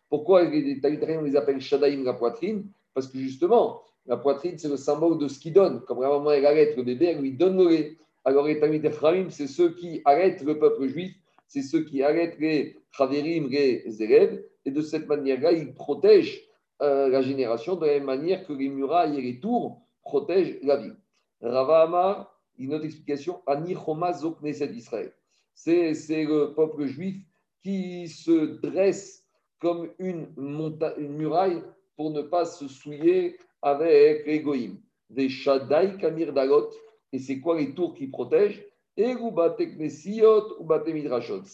Pourquoi 0.10 0.44
les 0.44 0.80
Talmudiens, 0.80 1.20
on 1.20 1.24
les 1.24 1.36
appelle 1.36 1.62
Shadaim 1.62 2.04
la 2.04 2.14
poitrine? 2.14 2.66
Parce 2.94 3.08
que 3.08 3.18
justement, 3.20 3.82
la 4.06 4.18
poitrine, 4.18 4.58
c'est 4.58 4.70
le 4.70 4.78
symbole 4.78 5.18
de 5.18 5.28
ce 5.28 5.40
qui 5.40 5.52
donne. 5.52 5.82
Comme 5.82 6.02
la 6.02 6.10
maman, 6.10 6.32
elle 6.32 6.46
arrête 6.46 6.76
le 6.76 6.84
bébé, 6.84 7.08
elle 7.08 7.22
lui 7.22 7.34
donne 7.34 7.58
le 7.58 7.70
lait. 7.70 7.98
Alors 8.26 8.46
les 8.48 8.60
Talmudiens 8.60 8.92
c'est 9.30 9.48
ceux 9.48 9.70
qui 9.76 10.02
arrêtent 10.04 10.42
le 10.42 10.58
peuple 10.60 10.88
juif, 10.88 11.14
c'est 11.48 11.62
ceux 11.62 11.84
qui 11.84 12.04
arrêtent 12.04 12.40
les 12.40 12.78
Chaverim, 12.92 13.48
les 13.50 14.04
élèves. 14.04 14.44
Et 14.66 14.72
de 14.72 14.82
cette 14.82 15.08
manière-là, 15.08 15.54
ils 15.54 15.74
protègent 15.74 16.42
euh, 16.82 17.10
la 17.10 17.22
génération 17.22 17.76
de 17.76 17.86
la 17.86 17.94
même 17.94 18.06
manière 18.06 18.46
que 18.46 18.54
les 18.54 18.70
murailles 18.70 19.18
et 19.18 19.22
les 19.22 19.40
tours 19.40 19.82
protègent 20.04 20.60
la 20.62 20.78
ville. 20.78 20.98
Rava 21.42 21.84
Amar, 21.84 22.40
une 22.58 22.74
autre 22.74 22.86
explication, 22.86 23.42
Ani 23.48 23.76
Choma 23.76 24.14
Zokneset 24.14 24.68
d'Israël 24.68 25.14
c'est 25.58 26.24
le 26.24 26.54
peuple 26.54 26.86
juif 26.86 27.18
qui 27.64 28.08
se 28.08 28.60
dresse 28.62 29.26
comme 29.60 29.90
une, 29.98 30.28
muraille 30.38 31.64
pour 31.96 32.12
ne 32.12 32.22
pas 32.22 32.46
se 32.46 32.68
souiller 32.68 33.38
avec 33.64 34.26
l'égoïme. 34.28 34.80
Des 35.10 35.30
Shaddai 35.30 35.98
Kamir 35.98 36.32
Dalot, 36.32 36.70
et 37.12 37.18
c'est 37.18 37.40
quoi 37.40 37.58
les 37.58 37.74
tours 37.74 37.96
qui 37.96 38.08
protègent? 38.08 38.64
C'est 38.98 39.14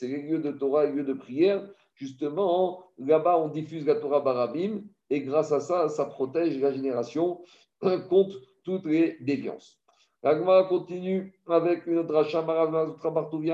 les 0.08 0.21
lieux 0.21 0.39
de 0.39 0.51
Torah, 0.51 0.86
les 0.86 0.93
lieux 0.93 1.03
de 1.03 1.13
prière. 1.13 1.67
Justement, 1.95 2.86
là-bas, 2.97 3.38
on 3.38 3.49
diffuse 3.49 3.86
la 3.86 3.95
Torah 3.95 4.21
Barabim, 4.21 4.84
et 5.10 5.19
grâce 5.21 5.51
à 5.51 5.60
ça, 5.60 5.89
ça 5.89 6.06
protège 6.06 6.58
la 6.60 6.71
génération 6.71 7.41
contre 8.10 8.39
toutes 8.63 8.86
les 8.86 9.17
déviances. 9.19 9.77
L'Agma 10.23 10.63
continue 10.63 11.38
avec 11.45 11.86
une 11.86 11.97
autre 11.97 12.13
rachat, 12.13 12.43
Marav 12.43 12.71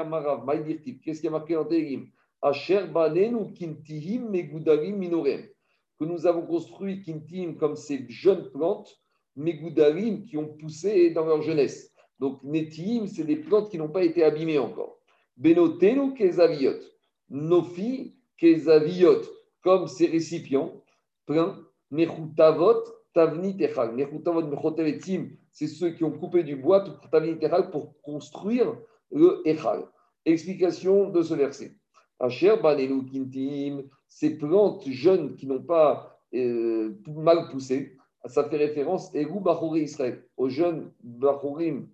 Marav, 0.07 0.45
Maïdirtip. 0.45 1.01
Qu'est-ce 1.01 1.21
qui 1.21 1.27
a 1.27 1.31
marqué 1.31 1.55
dans 1.55 1.65
Tehim 1.65 2.05
Asher 2.43 2.85
Banenu 2.85 3.51
Kintihim 3.53 4.29
Megudarim 4.29 4.97
Minorem. 4.97 5.47
Que 5.99 6.05
nous 6.05 6.27
avons 6.27 6.45
construit 6.45 7.01
Kintihim 7.01 7.55
comme 7.55 7.75
ces 7.75 8.05
jeunes 8.07 8.51
plantes, 8.51 9.01
Megudarim 9.35 10.25
qui 10.25 10.37
ont 10.37 10.47
poussé 10.47 11.09
dans 11.09 11.25
leur 11.25 11.41
jeunesse. 11.41 11.91
Donc 12.19 12.43
Netihim, 12.43 13.07
c'est 13.07 13.23
des 13.23 13.37
plantes 13.37 13.69
qui 13.69 13.77
n'ont 13.77 13.89
pas 13.89 14.03
été 14.03 14.23
abîmées 14.23 14.59
encore. 14.59 14.99
Benotenu 15.37 16.13
Kezaviot. 16.13 16.79
Nofi 17.29 18.15
Kezaviot. 18.37 19.21
Comme 19.63 19.87
ces 19.87 20.07
récipients 20.07 20.73
pleins. 21.25 21.57
Mechutavot 21.91 22.83
Tavnit 23.13 23.55
Echal. 23.59 23.95
Mechutavot 23.95 24.45
Mechotevetim 24.45 25.29
c'est 25.51 25.67
ceux 25.67 25.91
qui 25.91 26.03
ont 26.03 26.11
coupé 26.11 26.43
du 26.43 26.55
bois 26.55 26.83
pour 27.71 28.01
construire 28.01 28.75
le 29.11 29.41
Echal. 29.45 29.85
Explication 30.25 31.09
de 31.09 31.21
ce 31.21 31.33
verset. 31.33 31.75
Asher 32.19 32.55
Banelu 32.61 33.05
Kintim, 33.05 33.83
ces 34.07 34.37
plantes 34.37 34.87
jeunes 34.87 35.35
qui 35.35 35.47
n'ont 35.47 35.61
pas 35.61 36.19
euh, 36.33 36.93
mal 37.07 37.49
poussé, 37.49 37.97
ça 38.25 38.43
fait 38.49 38.57
référence 38.57 39.11
Bachouri 39.13 39.81
Israël, 39.81 40.23
aux 40.37 40.49
jeunes 40.49 40.91
Bachurim, 41.01 41.87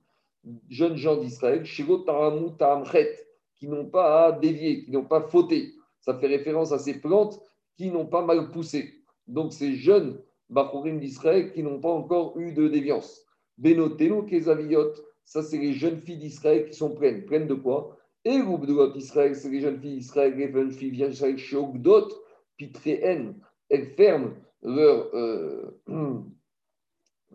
jeunes 0.70 0.98
gens 0.98 1.18
d'Israël, 1.18 1.64
qui 1.66 3.68
n'ont 3.68 3.86
pas 3.86 4.32
dévié, 4.32 4.84
qui 4.84 4.92
n'ont 4.92 5.06
pas 5.06 5.22
fauté. 5.22 5.74
Ça 6.02 6.18
fait 6.18 6.28
référence 6.28 6.72
à 6.72 6.80
ces 6.80 7.00
plantes 7.00 7.40
qui 7.78 7.92
n'ont 7.92 8.06
pas 8.06 8.24
mal 8.24 8.52
poussé. 8.52 9.02
Donc 9.28 9.54
ces 9.54 9.76
jeunes 9.76 10.20
Bachurim 10.50 11.00
d'Israël 11.00 11.52
qui 11.52 11.64
n'ont 11.64 11.80
pas 11.80 11.90
encore 11.90 12.38
eu 12.40 12.54
de 12.54 12.68
déviance. 12.68 13.22
Benotenu 13.58 14.26
Kezaviot, 14.26 14.94
ça 15.24 15.42
c'est 15.42 15.58
les 15.58 15.74
jeunes 15.74 16.02
filles 16.02 16.18
d'Israël 16.18 16.68
qui 16.68 16.76
sont 16.76 16.94
pleines. 16.94 17.26
Pleines 17.26 17.48
de 17.48 17.56
quoi? 17.56 17.98
Et 18.26 18.40
de 18.40 18.98
Israël, 18.98 19.36
c'est 19.36 19.50
les 19.50 19.62
jeunes 19.62 19.80
filles 19.80 19.98
d'Israël, 19.98 20.36
les 20.36 20.52
jeunes 20.52 20.72
filles 20.72 20.92
d'Israël, 20.92 21.38
Shogdot, 21.38 22.10
Pitréen. 22.58 23.36
Elles 23.70 23.94
ferment 23.96 24.34
leur, 24.64 25.14
euh, 25.14 25.80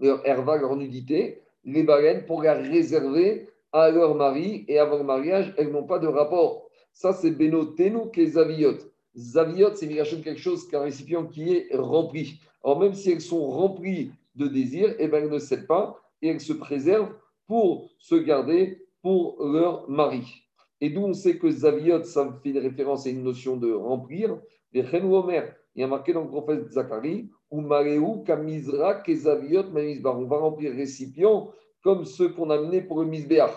leur 0.01 0.27
herva, 0.27 0.57
leur 0.57 0.77
nudité, 0.77 1.40
les 1.65 1.83
baleines, 1.83 2.25
pour 2.27 2.43
la 2.43 2.55
réserver 2.55 3.49
à 3.73 3.91
leur 3.91 4.15
mari 4.15 4.65
et 4.69 4.79
avant 4.79 4.99
le 4.99 5.05
mariage, 5.05 5.55
elles 5.57 5.71
n'ont 5.71 5.87
pas 5.87 5.99
de 5.99 6.07
rapport. 6.07 6.69
Ça, 6.93 7.13
c'est 7.13 7.31
Benotenu 7.31 8.11
Kezaviot. 8.13 8.79
Zaviot, 9.17 9.75
c'est 9.75 9.89
quelque 9.89 10.37
chose, 10.37 10.69
qu'un 10.69 10.81
récipient 10.81 11.27
qui 11.27 11.55
est 11.55 11.69
rempli. 11.75 12.41
Alors, 12.65 12.81
même 12.81 12.95
si 12.95 13.11
elles 13.11 13.21
sont 13.21 13.49
remplies 13.49 14.13
de 14.35 14.47
désir, 14.47 14.95
eh 14.99 15.09
ben, 15.09 15.25
elles 15.25 15.31
ne 15.31 15.39
cèdent 15.39 15.67
pas 15.67 16.01
et 16.23 16.29
elles 16.29 16.41
se 16.41 16.53
préservent 16.53 17.15
pour 17.47 17.91
se 17.99 18.15
garder 18.15 18.87
pour 19.03 19.45
leur 19.45 19.89
mari. 19.89 20.45
Et 20.81 20.91
d'où 20.91 21.03
on 21.03 21.13
sait 21.13 21.39
que 21.39 21.51
Zaviot, 21.51 22.05
ça 22.05 22.39
fait 22.43 22.59
référence 22.59 23.07
à 23.07 23.11
une 23.11 23.23
notion 23.23 23.57
de 23.57 23.73
remplir. 23.73 24.39
Les 24.73 24.85
Omer, 25.03 25.55
il 25.75 25.81
y 25.81 25.85
a 25.85 25.87
marqué 25.87 26.13
dans 26.13 26.23
le 26.23 26.29
prophète 26.29 26.71
Zacharie, 26.71 27.31
ou 27.51 27.61
Mareu, 27.61 28.23
Kamizra, 28.25 29.03
Kezaviot, 29.03 29.65
On 29.75 30.25
va 30.25 30.37
remplir 30.37 30.73
récipients 30.73 31.51
comme 31.83 32.05
ceux 32.05 32.31
qu'on 32.31 32.51
a 32.51 32.61
menés 32.61 32.83
pour 32.83 33.01
le 33.01 33.07
Misbeach. 33.07 33.53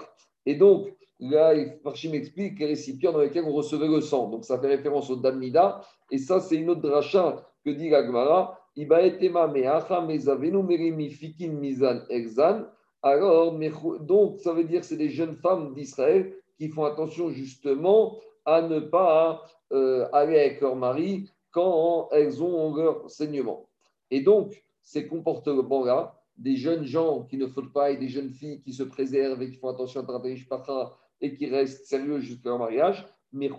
Et 0.45 0.55
donc, 0.55 0.87
là, 1.19 1.53
Marchim 1.83 2.13
explique 2.13 2.59
les 2.59 2.67
récipients 2.67 3.11
dans 3.11 3.19
lesquels 3.19 3.45
on 3.45 3.53
recevait 3.53 3.87
le 3.87 4.01
sang. 4.01 4.29
Donc, 4.29 4.45
ça 4.45 4.59
fait 4.59 4.67
référence 4.67 5.09
au 5.09 5.15
Damnida. 5.15 5.81
Et 6.11 6.17
ça, 6.17 6.39
c'est 6.39 6.55
une 6.55 6.69
autre 6.69 6.81
dracha 6.81 7.45
que 7.65 7.71
dit 7.71 7.89
l'Agmara. 7.89 8.59
Alors, 13.03 13.59
donc, 13.99 14.39
ça 14.39 14.53
veut 14.53 14.63
dire 14.63 14.79
que 14.79 14.85
c'est 14.85 14.97
des 14.97 15.09
jeunes 15.09 15.35
femmes 15.35 15.73
d'Israël 15.73 16.33
qui 16.57 16.69
font 16.69 16.85
attention 16.85 17.29
justement 17.29 18.17
à 18.45 18.61
ne 18.61 18.79
pas 18.79 19.43
euh, 19.71 20.07
aller 20.11 20.39
avec 20.39 20.61
leur 20.61 20.75
mari 20.75 21.31
quand 21.53 22.09
elles 22.11 22.43
ont 22.43 22.75
leur 22.75 23.09
saignement. 23.09 23.69
Et 24.11 24.19
donc, 24.21 24.61
ces 24.81 25.07
comportements-là, 25.07 26.19
des 26.35 26.57
jeunes 26.57 26.83
gens 26.83 27.23
qui 27.23 27.37
ne 27.37 27.47
font 27.47 27.69
pas 27.69 27.91
et 27.91 27.97
des 27.97 28.09
jeunes 28.09 28.31
filles 28.31 28.61
qui 28.61 28.73
se 28.73 28.83
préservent 28.83 29.41
et 29.41 29.49
qui 29.51 29.57
font 29.57 29.69
attention 29.69 30.01
à 30.01 30.21
Pacha 30.49 30.91
et 31.21 31.33
qui 31.35 31.45
restent 31.45 31.85
sérieux 31.85 32.19
jusqu'à 32.19 32.49
leur 32.49 32.59
mariage, 32.59 33.07
ils 33.33 33.49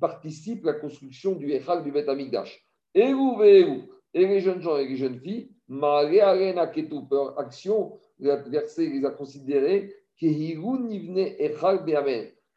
participent 0.00 0.66
à 0.66 0.72
la 0.72 0.78
construction 0.78 1.34
du 1.34 1.52
Echal 1.52 1.84
du 1.84 1.92
Bet 1.92 2.08
Amigdash. 2.08 2.66
Et 2.94 3.12
vous, 3.12 3.36
vous, 3.36 3.82
et 4.14 4.26
les 4.26 4.40
jeunes 4.40 4.62
gens 4.62 4.78
et 4.78 4.88
les 4.88 4.96
jeunes 4.96 5.20
filles, 5.20 5.50
leur 5.68 7.38
action, 7.38 7.98
le 8.18 8.50
verset 8.50 8.86
les 8.86 9.04
a 9.04 9.10
considérés 9.10 9.94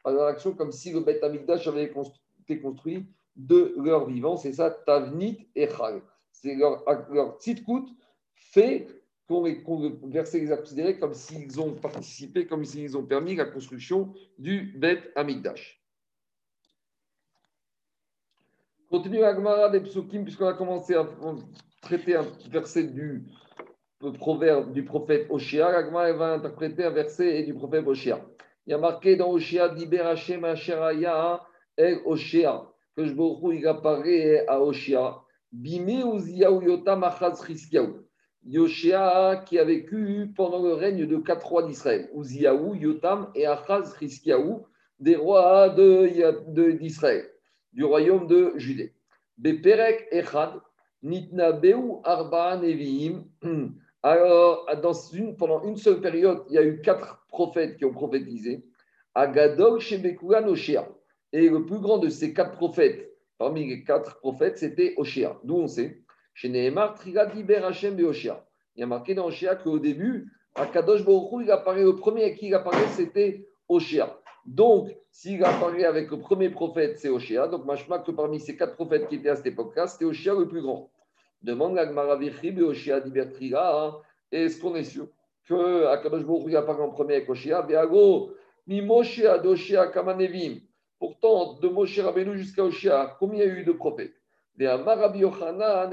par 0.02 0.12
leur 0.12 0.26
action 0.26 0.54
comme 0.54 0.72
si 0.72 0.92
le 0.92 1.00
Bet 1.00 1.22
Amigdash 1.22 1.66
avait 1.66 1.92
été 2.40 2.60
construit 2.60 3.06
de 3.36 3.74
leur 3.76 4.06
vivant. 4.06 4.36
C'est 4.36 4.52
ça, 4.52 4.70
Tavnit 4.70 5.48
Echal. 5.54 6.02
C'est 6.32 6.54
leur, 6.54 6.84
leur 7.10 7.38
tzitkout 7.38 7.88
fait 8.34 8.86
qu'on 9.26 9.44
qu 9.44 10.10
verset 10.10 10.40
les 10.40 10.52
a 10.52 10.92
comme 10.94 11.14
s'ils 11.14 11.60
ont 11.60 11.72
participé, 11.72 12.46
comme 12.46 12.64
s'ils 12.64 12.96
ont 12.96 13.04
permis 13.04 13.34
la 13.34 13.46
construction 13.46 14.12
du 14.38 14.74
Bet 14.76 15.12
Amigdash. 15.16 15.80
Continue 18.90 19.24
Agmara 19.24 19.70
des 19.70 19.80
Psukim, 19.80 20.24
puisqu'on 20.24 20.46
a 20.46 20.52
commencé 20.52 20.94
à 20.94 21.08
traiter 21.80 22.16
un 22.16 22.26
verset 22.50 22.84
du 22.84 23.26
proverbe 24.18 24.72
du 24.72 24.84
prophète 24.84 25.26
Oshia. 25.30 25.68
Agmara 25.68 26.12
va 26.12 26.34
interpréter 26.34 26.84
un 26.84 26.90
verset 26.90 27.44
du 27.44 27.54
prophète 27.54 27.86
Oshia. 27.86 28.24
Il 28.66 28.70
y 28.70 28.74
a 28.74 28.78
marqué 28.78 29.16
dans 29.16 29.30
Oshia, 29.30 29.70
Diber 29.70 30.00
Hashem 30.00 30.44
El 31.76 32.00
Oshia, 32.04 32.62
que 32.96 33.04
je 33.06 33.14
il 33.54 33.66
apparaît 33.66 34.46
à 34.46 34.60
Oshia. 34.60 35.20
Bime 35.52 36.02
Uziyahu 36.14 36.64
Yotam 36.64 37.04
Achaz 37.04 37.44
Chiskiyahu. 37.46 38.04
Yoshia 38.46 39.42
qui 39.46 39.58
a 39.58 39.64
vécu 39.64 40.32
pendant 40.36 40.62
le 40.62 40.74
règne 40.74 41.06
de 41.06 41.16
quatre 41.16 41.46
rois 41.46 41.62
d'Israël, 41.62 42.10
Uziyahu, 42.14 42.76
Yotam 42.76 43.30
et 43.34 43.46
Achaz 43.46 43.94
Chiskiyahu, 43.98 44.58
des 45.00 45.16
rois 45.16 45.70
d'Israël 45.70 47.30
du 47.72 47.84
royaume 47.84 48.26
de 48.26 48.52
Judée. 48.56 48.94
Beperek 49.38 50.06
Echad, 50.12 50.60
Nitna 51.02 51.52
Beu 51.52 51.76
Arba. 52.04 52.60
Alors, 54.02 54.66
dans 54.82 54.92
une, 54.92 55.36
pendant 55.36 55.64
une 55.64 55.76
seule 55.76 56.00
période, 56.00 56.44
il 56.50 56.54
y 56.54 56.58
a 56.58 56.62
eu 56.62 56.80
quatre 56.82 57.24
prophètes 57.28 57.76
qui 57.76 57.84
ont 57.84 57.92
prophétisé. 57.92 58.64
Agadol 59.14 59.80
Shebekulan 59.80 60.46
Oshia. 60.46 60.86
Et 61.34 61.48
le 61.48 61.66
plus 61.66 61.80
grand 61.80 61.98
de 61.98 62.08
ces 62.10 62.32
quatre 62.32 62.52
prophètes, 62.52 63.12
parmi 63.38 63.66
les 63.66 63.82
quatre 63.82 64.20
prophètes, 64.20 64.56
c'était 64.56 64.94
Oshia. 64.96 65.36
D'où 65.42 65.56
on 65.56 65.66
sait 65.66 65.98
Chez 66.32 66.48
Nehemar, 66.48 66.94
Trigadi 66.94 67.42
Berachem 67.42 67.98
Oshia. 68.04 68.46
Il 68.76 68.80
y 68.80 68.82
a 68.84 68.86
marqué 68.86 69.16
dans 69.16 69.26
Oshia 69.26 69.56
qu'au 69.56 69.80
début, 69.80 70.30
Akadosh 70.54 71.04
Baruch 71.04 71.42
il 71.42 71.50
apparaît, 71.50 71.82
le 71.82 71.96
premier 71.96 72.22
à 72.22 72.30
qui 72.30 72.46
il 72.46 72.54
apparaît, 72.54 72.86
c'était 72.86 73.48
Oshia. 73.68 74.16
Donc, 74.46 74.96
s'il 75.10 75.44
a 75.44 75.52
parlé 75.58 75.84
avec 75.84 76.08
le 76.12 76.20
premier 76.20 76.50
prophète, 76.50 77.00
c'est 77.00 77.08
Oshia. 77.08 77.48
Donc, 77.48 77.64
machma 77.64 77.98
que 77.98 78.12
parmi 78.12 78.38
ces 78.38 78.56
quatre 78.56 78.76
prophètes 78.76 79.08
qui 79.08 79.16
étaient 79.16 79.30
à 79.30 79.34
cette 79.34 79.46
époque-là, 79.46 79.88
c'était 79.88 80.04
Oshia 80.04 80.34
le 80.34 80.46
plus 80.46 80.62
grand. 80.62 80.92
Demande 81.42 81.74
la 81.74 81.86
Gmaravichib 81.86 82.60
et 82.60 82.62
Oshia 82.62 83.00
d'Ibertriga. 83.00 83.96
Est-ce 84.30 84.60
qu'on 84.60 84.76
est 84.76 84.84
sûr 84.84 85.08
que 85.48 85.86
Akadosh 85.86 86.22
Baruch 86.22 86.54
a 86.54 86.62
parlé 86.62 86.82
en 86.84 86.90
premier 86.90 87.16
avec 87.16 87.28
Oshia 87.28 87.60
Beago, 87.62 88.30
mi 88.68 88.82
Moshe 88.82 89.20
d'Oshia 89.42 89.88
Kamanevim. 89.88 90.60
Pourtant, 90.98 91.54
de 91.60 91.68
Moshe 91.68 91.98
Rabbeinu 91.98 92.36
jusqu'à 92.38 92.64
Oshia, 92.64 93.16
combien 93.18 93.44
il 93.44 93.48
y 93.48 93.50
a 93.50 93.54
eu 93.54 93.64
de 93.64 93.72
prophètes? 93.72 94.14
Yochanan, 94.58 95.14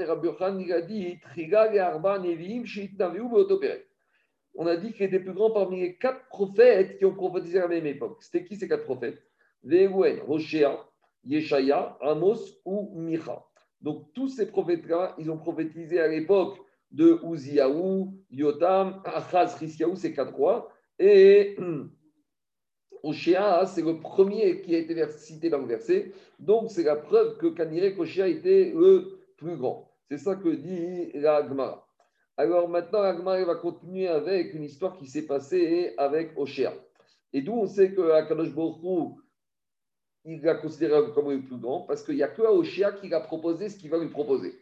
et 2.24 2.36
Beotoperet 2.36 3.86
on 4.54 4.66
a 4.66 4.76
dit 4.76 4.92
qu'il 4.92 5.06
était 5.06 5.20
plus 5.20 5.32
grand 5.32 5.50
parmi 5.50 5.80
les 5.80 5.96
quatre 5.96 6.26
prophètes 6.28 6.98
qui 6.98 7.04
ont 7.04 7.14
prophétisé 7.14 7.58
à 7.58 7.62
la 7.62 7.68
même 7.68 7.86
époque. 7.86 8.18
C'était 8.20 8.44
qui 8.44 8.56
ces 8.56 8.68
quatre 8.68 8.84
prophètes? 8.84 9.22
Ve'uen, 9.64 10.20
Roshea, 10.20 10.84
Yeshaya, 11.24 11.96
Amos 12.00 12.58
ou 12.64 12.90
Micha. 12.94 13.44
Donc 13.80 14.12
tous 14.12 14.28
ces 14.28 14.46
prophètes-là, 14.46 15.14
ils 15.18 15.30
ont 15.30 15.38
prophétisé 15.38 16.00
à 16.00 16.08
l'époque 16.08 16.58
de 16.90 17.18
Uziaou, 17.24 18.14
Yotam, 18.30 19.00
Achaz, 19.04 19.56
Riskiaou, 19.58 19.96
ces 19.96 20.12
quatre 20.12 20.34
rois. 20.34 20.70
Et 20.98 21.56
Oshea, 23.02 23.66
c'est 23.66 23.82
le 23.82 23.98
premier 23.98 24.60
qui 24.62 24.74
a 24.74 24.78
été 24.78 25.06
cité 25.08 25.50
dans 25.50 25.58
le 25.58 25.66
verset. 25.66 26.12
Donc 26.38 26.70
c'est 26.70 26.84
la 26.84 26.96
preuve 26.96 27.36
que 27.38 27.48
Kanirek 27.48 27.98
Oshea 27.98 28.28
était 28.28 28.72
le 28.74 29.18
plus 29.36 29.56
grand. 29.56 29.90
C'est 30.08 30.18
ça 30.18 30.36
que 30.36 30.48
dit 30.48 31.10
la 31.14 31.46
Gemara. 31.46 31.86
Alors 32.36 32.68
maintenant, 32.68 33.02
Agmar 33.02 33.44
va 33.44 33.56
continuer 33.56 34.08
avec 34.08 34.54
une 34.54 34.64
histoire 34.64 34.96
qui 34.96 35.06
s'est 35.06 35.26
passée 35.26 35.94
avec 35.98 36.32
Oshia. 36.36 36.72
Et 37.32 37.42
d'où 37.42 37.52
on 37.52 37.66
sait 37.66 37.92
que 37.92 38.10
Akadosh 38.12 38.52
Borou, 38.52 39.20
il 40.24 40.40
l'a 40.42 40.54
considéré 40.54 41.00
comme 41.14 41.30
le 41.30 41.42
plus 41.42 41.56
grand, 41.56 41.82
parce 41.82 42.02
qu'il 42.02 42.14
n'y 42.14 42.22
a 42.22 42.28
que 42.28 42.42
Oshia 42.42 42.92
qui 42.92 43.12
a 43.12 43.20
proposé 43.20 43.68
ce 43.68 43.76
qu'il 43.76 43.90
va 43.90 43.98
lui 43.98 44.08
proposer. 44.08 44.54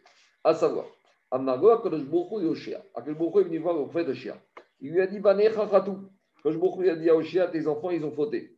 À 0.43 0.53
savoir, 0.53 0.85
Akadosh 1.31 2.03
Borou 2.03 2.41
et 2.41 2.45
Oshia. 2.45 2.83
Akadosh 2.93 3.17
Borou 3.17 3.39
est 3.39 3.43
venu 3.43 3.59
voir 3.59 3.75
le 3.75 3.83
prophète 3.83 4.09
Oshia. 4.09 4.37
Il 4.79 4.91
lui 4.91 5.01
a 5.01 5.07
dit 5.07 5.19
Banecha 5.19 5.67
Khatou. 5.67 6.09
Akadosh 6.41 6.59
Borou 6.59 6.81
a 6.81 6.95
dit 6.95 7.09
à 7.09 7.15
Oshia 7.15 7.47
Tes 7.47 7.67
enfants, 7.67 7.91
ils 7.91 8.03
ont 8.03 8.11
fauté. 8.11 8.57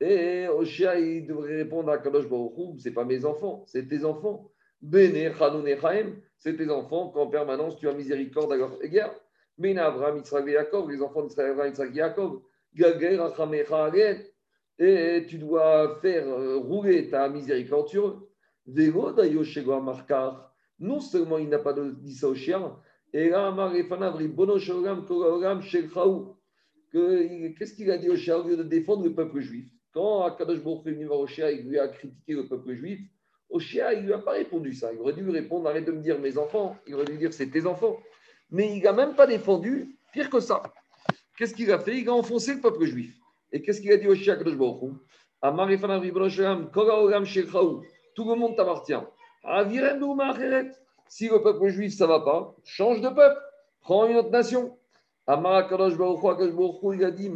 Et 0.00 0.48
Oshia, 0.48 0.98
il 1.00 1.26
devrait 1.26 1.56
répondre 1.56 1.90
à 1.90 1.98
Kadosh 1.98 2.28
Baruch 2.28 2.78
Ce 2.78 2.88
n'est 2.88 2.94
pas 2.94 3.04
mes 3.04 3.24
enfants, 3.24 3.64
c'est 3.66 3.88
tes 3.88 4.04
enfants. 4.04 4.50
Bene 4.82 5.32
c'est 6.36 6.56
tes 6.56 6.70
enfants 6.70 7.08
qu'en 7.08 7.28
permanence 7.28 7.78
tu 7.78 7.88
as 7.88 7.94
miséricorde 7.94 8.52
à 8.52 8.56
leur 8.56 8.84
égard. 8.84 9.14
Mais 9.56 9.76
Abraham, 9.78 10.18
Israël 10.18 10.46
et 10.48 10.52
Jacob, 10.52 10.90
les 10.90 11.00
enfants 11.00 11.22
d'Israël, 11.22 11.52
Abraham, 11.52 11.72
Israël 11.72 11.94
Jacob, 11.94 12.42
et 14.78 15.24
tu 15.26 15.38
dois 15.38 15.98
faire 16.02 16.28
euh, 16.28 16.58
rouler 16.58 17.08
ta 17.08 17.26
miséricorde 17.30 17.88
sur 17.88 18.08
eux. 18.08 18.28
Non 20.78 21.00
seulement 21.00 21.38
il 21.38 21.48
n'a 21.48 21.58
pas 21.58 21.72
dit 21.72 22.14
ça 22.14 22.28
au 22.28 22.34
chien, 22.34 22.76
et 23.16 23.30
là, 23.30 23.50
qu'est-ce 27.58 27.74
qu'il 27.74 27.90
a 27.90 27.96
dit 27.96 28.10
au 28.10 28.16
chien 28.16 28.36
au 28.36 28.46
lieu 28.46 28.58
de 28.58 28.62
défendre 28.62 29.04
le 29.04 29.14
peuple 29.14 29.40
juif? 29.40 29.66
Quand 29.94 30.24
Akadosh 30.24 30.62
Baruch 30.62 30.86
est 30.86 30.90
venu 30.90 31.06
voir 31.06 31.20
Oshia, 31.20 31.50
il 31.50 31.66
lui 31.66 31.78
a 31.78 31.88
critiqué 31.88 32.34
le 32.34 32.46
peuple 32.46 32.74
juif, 32.74 33.00
Oshia, 33.48 33.94
il 33.94 34.02
ne 34.02 34.06
lui 34.08 34.12
a 34.12 34.18
pas 34.18 34.32
répondu 34.32 34.74
ça. 34.74 34.92
Il 34.92 35.00
aurait 35.00 35.14
dû 35.14 35.22
lui 35.22 35.32
répondre 35.32 35.66
arrête 35.66 35.86
de 35.86 35.92
me 35.92 36.02
dire 36.02 36.18
mes 36.18 36.36
enfants. 36.36 36.76
Il 36.86 36.94
aurait 36.94 37.06
dû 37.06 37.16
dire 37.16 37.32
c'est 37.32 37.46
tes 37.46 37.64
enfants. 37.64 37.96
Mais 38.50 38.76
il 38.76 38.82
n'a 38.82 38.92
même 38.92 39.14
pas 39.14 39.26
défendu 39.26 39.96
pire 40.12 40.28
que 40.28 40.40
ça. 40.40 40.62
Qu'est-ce 41.38 41.54
qu'il 41.54 41.72
a 41.72 41.78
fait? 41.78 41.96
Il 41.96 42.08
a 42.10 42.12
enfoncé 42.12 42.54
le 42.56 42.60
peuple 42.60 42.84
juif. 42.84 43.16
Et 43.50 43.62
qu'est-ce 43.62 43.80
qu'il 43.80 43.92
a 43.92 43.96
dit 43.96 44.08
au 44.08 44.14
Shia 44.14 44.36
Kadosh 44.36 44.58
Tout 48.14 48.28
le 48.28 48.34
monde 48.34 48.56
t'appartient. 48.56 48.92
Si 51.08 51.28
le 51.28 51.42
peuple 51.42 51.68
juif, 51.68 51.94
ça 51.94 52.04
ne 52.04 52.10
va 52.10 52.20
pas, 52.20 52.56
change 52.64 53.00
de 53.00 53.08
peuple. 53.08 53.40
Prends 53.80 54.06
une 54.06 54.16
autre 54.16 54.30
nation. 54.30 54.76
Il 55.28 57.04
a 57.04 57.10
dit 57.10 57.30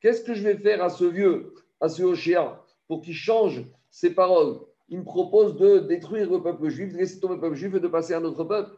Qu'est-ce 0.00 0.22
que 0.22 0.34
je 0.34 0.42
vais 0.42 0.56
faire 0.56 0.82
à 0.82 0.88
ce 0.88 1.04
vieux, 1.04 1.54
à 1.80 1.88
ce 1.88 2.02
Oshia, 2.02 2.62
pour 2.86 3.02
qu'il 3.02 3.14
change 3.14 3.64
ses 3.90 4.14
paroles? 4.14 4.60
Il 4.88 5.00
me 5.00 5.04
propose 5.04 5.56
de 5.56 5.80
détruire 5.80 6.30
le 6.30 6.42
peuple 6.42 6.68
juif, 6.68 6.92
de 6.92 6.98
laisser 6.98 7.20
tomber 7.20 7.34
le 7.34 7.40
peuple 7.40 7.56
juif 7.56 7.74
et 7.74 7.80
de 7.80 7.88
passer 7.88 8.14
à 8.14 8.18
un 8.18 8.24
autre 8.24 8.44
peuple. 8.44 8.70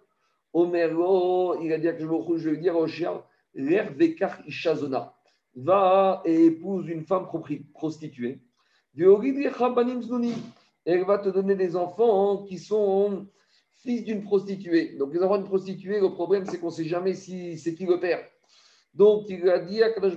Omerlo, 0.52 1.60
il 1.62 1.72
a 1.72 1.78
dit 1.78 1.88
à 1.88 1.96
je 1.96 2.50
vais 2.50 2.56
dire 2.56 2.88
chien, 2.88 3.22
l'air 3.54 3.92
ishazona, 4.46 5.14
va 5.54 6.22
et 6.24 6.46
épouse 6.46 6.88
une 6.88 7.04
femme 7.04 7.28
prostituée. 7.72 8.40
Elle 10.84 11.04
va 11.04 11.18
te 11.18 11.28
donner 11.28 11.54
des 11.54 11.76
enfants 11.76 12.44
qui 12.44 12.58
sont 12.58 13.26
fils 13.82 14.04
d'une 14.04 14.22
prostituée. 14.22 14.96
Donc, 14.96 15.12
les 15.12 15.22
enfants 15.22 15.38
d'une 15.38 15.46
prostituée, 15.46 16.00
le 16.00 16.10
problème, 16.12 16.44
c'est 16.46 16.58
qu'on 16.58 16.66
ne 16.66 16.72
sait 16.72 16.84
jamais 16.84 17.14
si 17.14 17.58
c'est 17.58 17.74
qui 17.74 17.86
le 17.86 18.00
père. 18.00 18.20
Donc, 18.94 19.28
il 19.28 19.48
a 19.48 19.58
dit 19.58 19.82
à 19.82 19.90
Kadosh 19.90 20.14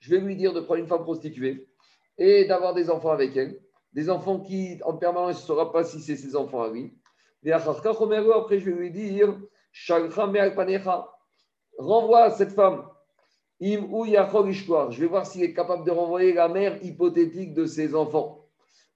je 0.00 0.10
vais 0.10 0.20
lui 0.20 0.36
dire 0.36 0.52
de 0.52 0.60
prendre 0.60 0.80
une 0.80 0.86
femme 0.86 1.02
prostituée 1.02 1.66
et 2.18 2.44
d'avoir 2.44 2.74
des 2.74 2.90
enfants 2.90 3.10
avec 3.10 3.36
elle. 3.36 3.58
Des 3.92 4.10
enfants 4.10 4.40
qui, 4.40 4.80
en 4.84 4.94
permanence, 4.96 5.40
ne 5.40 5.46
saura 5.46 5.72
pas 5.72 5.84
si 5.84 6.00
c'est 6.00 6.16
ses 6.16 6.36
enfants 6.36 6.62
à 6.62 6.70
lui. 6.70 6.92
Et 7.44 7.52
après, 7.52 8.58
je 8.58 8.70
vais 8.70 8.76
lui 8.76 8.90
dire, 8.90 9.38
renvoie 11.78 12.30
cette 12.30 12.52
femme. 12.52 12.84
Je 13.60 15.00
vais 15.00 15.06
voir 15.06 15.26
s'il 15.26 15.42
est 15.42 15.54
capable 15.54 15.86
de 15.86 15.90
renvoyer 15.90 16.32
la 16.32 16.48
mère 16.48 16.82
hypothétique 16.84 17.54
de 17.54 17.66
ses 17.66 17.94
enfants 17.94 18.43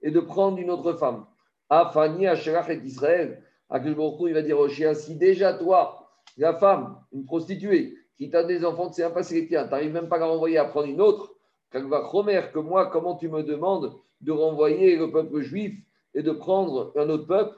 et 0.02 0.10
de 0.10 0.20
prendre 0.20 0.58
une 0.58 0.70
autre 0.70 0.94
femme. 0.94 1.26
Afani, 1.68 2.26
Asherach 2.26 2.68
et 2.70 2.80
Israël. 2.84 3.42
il 3.72 4.32
va 4.32 4.42
dire 4.42 4.58
au 4.58 4.68
chien 4.68 4.94
si 4.94 5.16
déjà 5.16 5.54
toi, 5.54 6.10
la 6.36 6.54
femme, 6.54 6.98
une 7.12 7.24
prostituée, 7.24 7.94
qui 8.16 8.30
t'a 8.30 8.42
des 8.42 8.64
enfants, 8.64 8.88
tu 8.88 8.94
sais 8.94 9.02
même 9.04 9.12
pas 9.12 9.22
si 9.22 9.34
les 9.34 9.46
tiens, 9.46 9.66
même 9.66 10.08
pas 10.08 10.16
à 10.16 10.20
la 10.20 10.26
renvoyer 10.26 10.58
à 10.58 10.64
prendre 10.64 10.88
une 10.88 11.00
autre, 11.00 11.34
que 11.70 12.58
moi, 12.58 12.86
comment 12.86 13.16
tu 13.16 13.28
me 13.28 13.42
demandes 13.42 13.94
de 14.20 14.32
renvoyer 14.32 14.96
le 14.96 15.10
peuple 15.10 15.40
juif 15.40 15.78
et 16.14 16.22
de 16.22 16.32
prendre 16.32 16.92
un 16.96 17.08
autre 17.10 17.26
peuple? 17.26 17.56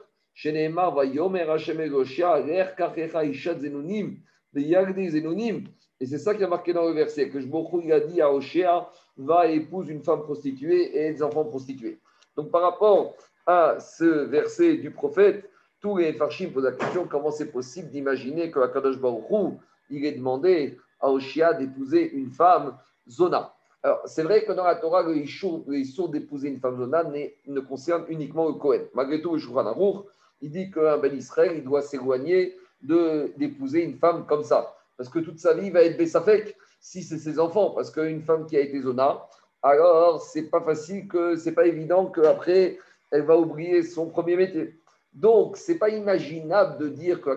Et 5.99 6.05
c'est 6.05 6.17
ça 6.17 6.35
qui 6.35 6.43
a 6.43 6.47
marqué 6.47 6.73
dans 6.73 6.85
le 6.85 6.93
verset, 6.93 7.29
que 7.29 7.39
il 7.83 7.91
a 7.91 7.99
dit 7.99 8.21
à 8.21 8.31
Oshéa, 8.31 8.89
va 9.17 9.47
épouse 9.47 9.89
une 9.89 10.01
femme 10.01 10.21
prostituée 10.21 10.97
et 10.97 11.13
des 11.13 11.23
enfants 11.23 11.45
prostitués. 11.45 11.99
Donc 12.35 12.51
par 12.51 12.61
rapport 12.61 13.15
à 13.45 13.79
ce 13.79 14.05
verset 14.05 14.77
du 14.77 14.91
prophète, 14.91 15.49
tous 15.79 15.97
les 15.97 16.13
Farshim 16.13 16.51
posent 16.51 16.63
la 16.63 16.71
question 16.73 17.07
comment 17.07 17.31
c'est 17.31 17.51
possible 17.51 17.89
d'imaginer 17.89 18.51
que 18.51 18.65
Kadosh 18.71 18.99
Baruch 18.99 19.57
il 19.89 20.05
est 20.05 20.13
demandé 20.13 20.77
à 20.99 21.09
Oshia 21.09 21.53
d'épouser 21.53 22.11
une 22.11 22.29
femme 22.29 22.77
Zona. 23.09 23.53
Alors, 23.83 24.01
c'est 24.05 24.21
vrai 24.21 24.45
que 24.45 24.51
dans 24.51 24.63
la 24.63 24.75
Torah, 24.75 25.01
le 25.01 25.17
Issour 25.17 26.09
d'épouser 26.09 26.49
une 26.49 26.59
femme 26.59 26.77
Zona 26.77 27.03
ne 27.03 27.59
concerne 27.59 28.05
uniquement 28.09 28.47
le 28.47 28.53
Kohen. 28.53 28.83
Malgré 28.93 29.21
tout, 29.21 29.33
le 29.33 29.39
Shulchan 29.39 30.05
il 30.43 30.51
dit 30.51 30.71
qu'un 30.71 30.97
bel 30.97 31.15
Israël, 31.15 31.53
il 31.55 31.63
doit 31.63 31.81
s'éloigner 31.81 32.55
d'épouser 32.81 33.83
une 33.83 33.97
femme 33.97 34.25
comme 34.27 34.43
ça. 34.43 34.75
Parce 34.97 35.09
que 35.09 35.19
toute 35.19 35.39
sa 35.39 35.53
vie 35.55 35.71
va 35.71 35.81
être 35.81 35.97
Bessafek 35.97 36.55
si 36.79 37.01
c'est 37.01 37.17
ses 37.17 37.39
enfants. 37.39 37.71
Parce 37.71 37.89
qu'une 37.89 38.21
femme 38.21 38.45
qui 38.45 38.55
a 38.55 38.59
été 38.59 38.81
Zona, 38.81 39.21
alors 39.61 40.21
c'est 40.21 40.49
pas 40.49 40.61
facile, 40.61 41.07
que 41.07 41.35
c'est 41.35 41.53
pas 41.53 41.65
évident 41.65 42.07
qu'après, 42.07 42.79
elle 43.11 43.23
va 43.23 43.37
oublier 43.37 43.83
son 43.83 44.07
premier 44.07 44.35
métier. 44.35 44.79
Donc, 45.13 45.57
c'est 45.57 45.77
pas 45.77 45.89
imaginable 45.89 46.77
de 46.77 46.87
dire 46.87 47.21
que 47.21 47.29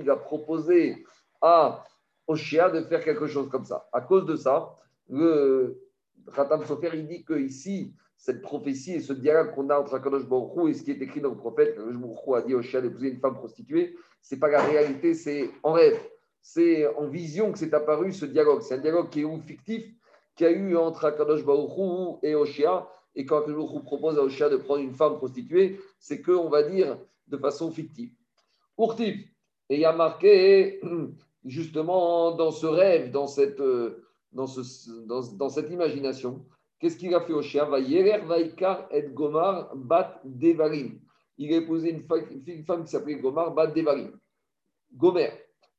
il 0.00 0.10
a 0.10 0.16
proposé 0.16 1.04
à 1.40 1.84
Oshia 2.26 2.70
de 2.70 2.80
faire 2.82 3.04
quelque 3.04 3.26
chose 3.26 3.48
comme 3.48 3.64
ça. 3.64 3.88
À 3.92 4.00
cause 4.00 4.26
de 4.26 4.34
ça, 4.34 4.74
le 5.08 5.80
Khatam 6.34 6.64
Sofer, 6.64 6.90
il 6.94 7.06
dit 7.06 7.24
que 7.24 7.34
ici, 7.34 7.94
cette 8.16 8.42
prophétie 8.42 8.94
et 8.94 9.00
ce 9.00 9.12
dialogue 9.12 9.54
qu'on 9.54 9.68
a 9.70 9.78
entre 9.78 9.94
Akadosh 9.94 10.26
Baruch 10.26 10.70
et 10.70 10.74
ce 10.74 10.82
qui 10.82 10.90
est 10.90 11.02
écrit 11.02 11.20
dans 11.20 11.30
le 11.30 11.36
prophète, 11.36 11.74
Akadosh 11.78 11.98
Baruch 11.98 12.36
a 12.36 12.42
dit 12.42 12.54
Oshia 12.54 12.80
d'épouser 12.80 13.10
une 13.10 13.20
femme 13.20 13.34
prostituée, 13.34 13.94
c'est 14.20 14.38
pas 14.38 14.48
la 14.48 14.62
réalité, 14.62 15.14
c'est 15.14 15.50
en 15.62 15.72
rêve. 15.72 16.00
C'est 16.40 16.86
en 16.96 17.06
vision 17.06 17.52
que 17.52 17.58
c'est 17.58 17.72
apparu 17.72 18.12
ce 18.12 18.26
dialogue. 18.26 18.62
C'est 18.62 18.74
un 18.74 18.78
dialogue 18.78 19.08
qui 19.08 19.20
est 19.20 19.24
ou 19.24 19.40
fictif, 19.40 19.84
qui 20.36 20.44
a 20.44 20.50
eu 20.50 20.76
entre 20.76 21.04
Akadosh 21.04 21.44
Baruch 21.44 22.18
et 22.22 22.34
Oshia. 22.34 22.88
Et 23.14 23.24
quand 23.24 23.38
Akadosh 23.38 23.56
Baruch 23.56 23.84
propose 23.84 24.18
à 24.18 24.22
Oshia 24.22 24.48
de 24.48 24.56
prendre 24.56 24.82
une 24.82 24.94
femme 24.94 25.16
prostituée, 25.16 25.80
c'est 25.98 26.20
que, 26.20 26.32
on 26.32 26.48
va 26.48 26.62
dire, 26.62 26.98
de 27.28 27.36
façon 27.36 27.70
fictive. 27.70 28.10
Urtif. 28.78 29.16
Et 29.68 29.76
il 29.76 29.80
y 29.80 29.84
a 29.84 29.92
marqué 29.92 30.80
justement 31.44 32.32
dans 32.32 32.50
ce 32.50 32.66
rêve, 32.66 33.10
dans 33.10 33.26
cette, 33.26 33.60
euh, 33.60 34.04
dans 34.32 34.46
ce, 34.46 34.90
dans, 35.06 35.48
cette 35.48 35.70
imagination, 35.70 36.44
qu'est-ce 36.78 36.96
qu'il 36.96 37.14
a 37.14 37.20
fait 37.20 37.32
au 37.32 37.42
chien 37.42 37.64
Vaikar 37.64 38.88
et 38.90 39.02
Gomar 39.02 39.74
Bat 39.76 40.20
Devarim. 40.24 41.00
Il 41.38 41.52
a 41.52 41.56
épousé 41.56 41.90
une, 41.90 42.64
femme 42.64 42.84
qui 42.84 42.90
s'appelait 42.90 43.16
Gomar 43.16 43.52
Bat 43.54 43.68
Devarim. 43.68 44.12
Gomer. 44.92 45.30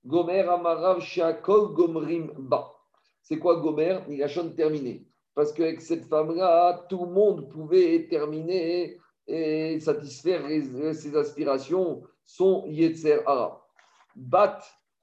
Gomer 0.06 0.42
Amarav 0.42 1.02
Shakol 1.02 1.74
Gomrim 1.74 2.32
Ba. 2.38 2.75
C'est 3.28 3.40
quoi 3.40 3.60
Gomer? 3.60 4.02
Il 4.08 4.22
a 4.22 4.30
terminé. 4.56 5.04
Parce 5.34 5.52
qu'avec 5.52 5.82
cette 5.82 6.06
femme-là, 6.06 6.86
tout 6.88 7.06
le 7.06 7.12
monde 7.12 7.50
pouvait 7.50 8.08
terminer 8.08 9.00
et 9.28 9.80
satisfaire 9.80 10.48
ses 10.94 11.18
aspirations, 11.18 12.04
son 12.24 12.68
Yetzer 12.68 13.22
Ara. 13.26 13.68
Bat 14.16 14.62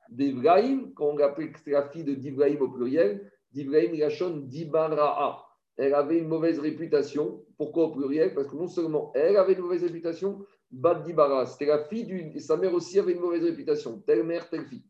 d'Ibrahim, 0.09 0.93
quand 0.95 1.07
on 1.07 1.19
appelle 1.19 1.53
la 1.67 1.89
fille 1.89 2.05
d'Ibrahim 2.05 2.63
au 2.63 2.69
pluriel, 2.69 3.29
d'Ibrahim 3.51 3.97
Yachon 3.97 4.37
Dibara'a. 4.45 5.45
Elle 5.77 5.95
avait 5.95 6.19
une 6.19 6.29
mauvaise 6.29 6.61
réputation. 6.61 7.45
Pourquoi 7.59 7.87
au 7.87 7.91
pluriel? 7.91 8.35
Parce 8.35 8.47
que 8.47 8.55
non 8.55 8.69
seulement 8.69 9.11
elle 9.17 9.37
avait 9.37 9.55
une 9.55 9.63
mauvaise 9.63 9.83
réputation, 9.83 10.47
Bad 10.71 11.03
Dibara, 11.03 11.45
c'était 11.45 11.67
la 11.67 11.85
fille 11.85 12.05
d'une. 12.05 12.39
Sa 12.39 12.57
mère 12.57 12.73
aussi 12.73 13.01
avait 13.01 13.13
une 13.13 13.21
mauvaise 13.21 13.43
réputation. 13.43 14.01
Telle 14.07 14.23
mère, 14.23 14.49
telle 14.49 14.65
fille. 14.67 14.85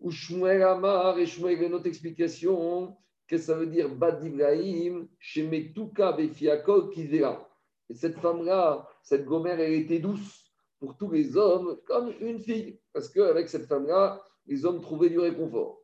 Ou 0.00 0.10
Shmuel 0.10 0.62
Amar, 0.62 1.18
et 1.18 1.26
Shmuel 1.26 1.62
a 1.62 1.66
une 1.66 1.74
autre 1.74 1.86
explication. 1.86 2.96
Que 3.26 3.38
ça 3.38 3.54
veut 3.54 3.66
dire? 3.66 3.88
Bad 3.88 4.20
d'Ibrahim, 4.20 5.08
chez 5.18 5.46
Metuka 5.46 6.12
Befiakol 6.12 6.90
Kizera. 6.90 7.48
Et 7.88 7.94
cette 7.94 8.18
femme-là, 8.18 8.86
cette 9.02 9.24
gomère, 9.24 9.58
elle 9.60 9.72
était 9.72 9.98
douce 9.98 10.52
pour 10.78 10.96
tous 10.96 11.10
les 11.10 11.36
hommes 11.36 11.78
comme 11.86 12.12
une 12.20 12.38
fille, 12.38 12.78
parce 12.92 13.08
qu'avec 13.08 13.48
cette 13.48 13.66
femme-là, 13.66 14.22
les 14.46 14.66
hommes 14.66 14.80
trouvaient 14.82 15.08
du 15.08 15.18
réconfort. 15.18 15.80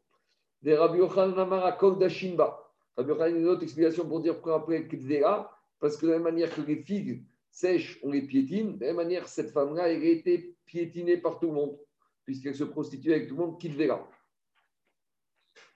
Des 0.60 0.74
Rabbi 0.74 0.98
Yochanan 0.98 1.38
Amara 1.38 1.78
Dashimba. 1.98 2.62
Rabbi 2.96 3.10
Yochanan, 3.10 3.36
une 3.36 3.48
autre 3.48 3.62
explication 3.62 4.06
pour 4.06 4.20
dire 4.20 4.34
pourquoi 4.34 4.56
après 4.56 4.86
Kdvera, 4.86 5.50
parce 5.78 5.96
que 5.96 6.04
de 6.04 6.10
la 6.10 6.18
même 6.18 6.24
manière 6.24 6.54
que 6.54 6.60
les 6.60 6.76
figues 6.76 7.24
sèches, 7.50 7.98
on 8.02 8.10
les 8.10 8.22
piétine, 8.22 8.76
de 8.76 8.80
la 8.80 8.86
même 8.88 8.96
manière, 8.96 9.26
cette 9.28 9.50
femme-là, 9.50 9.88
elle 9.88 10.02
a 10.02 10.04
été 10.04 10.54
piétinée 10.66 11.16
par 11.16 11.38
tout 11.38 11.46
le 11.46 11.54
monde, 11.54 11.78
puisqu'elle 12.24 12.54
se 12.54 12.64
prostituait 12.64 13.14
avec 13.14 13.28
tout 13.28 13.36
le 13.36 13.46
monde, 13.46 13.60
Kdvera. 13.60 14.08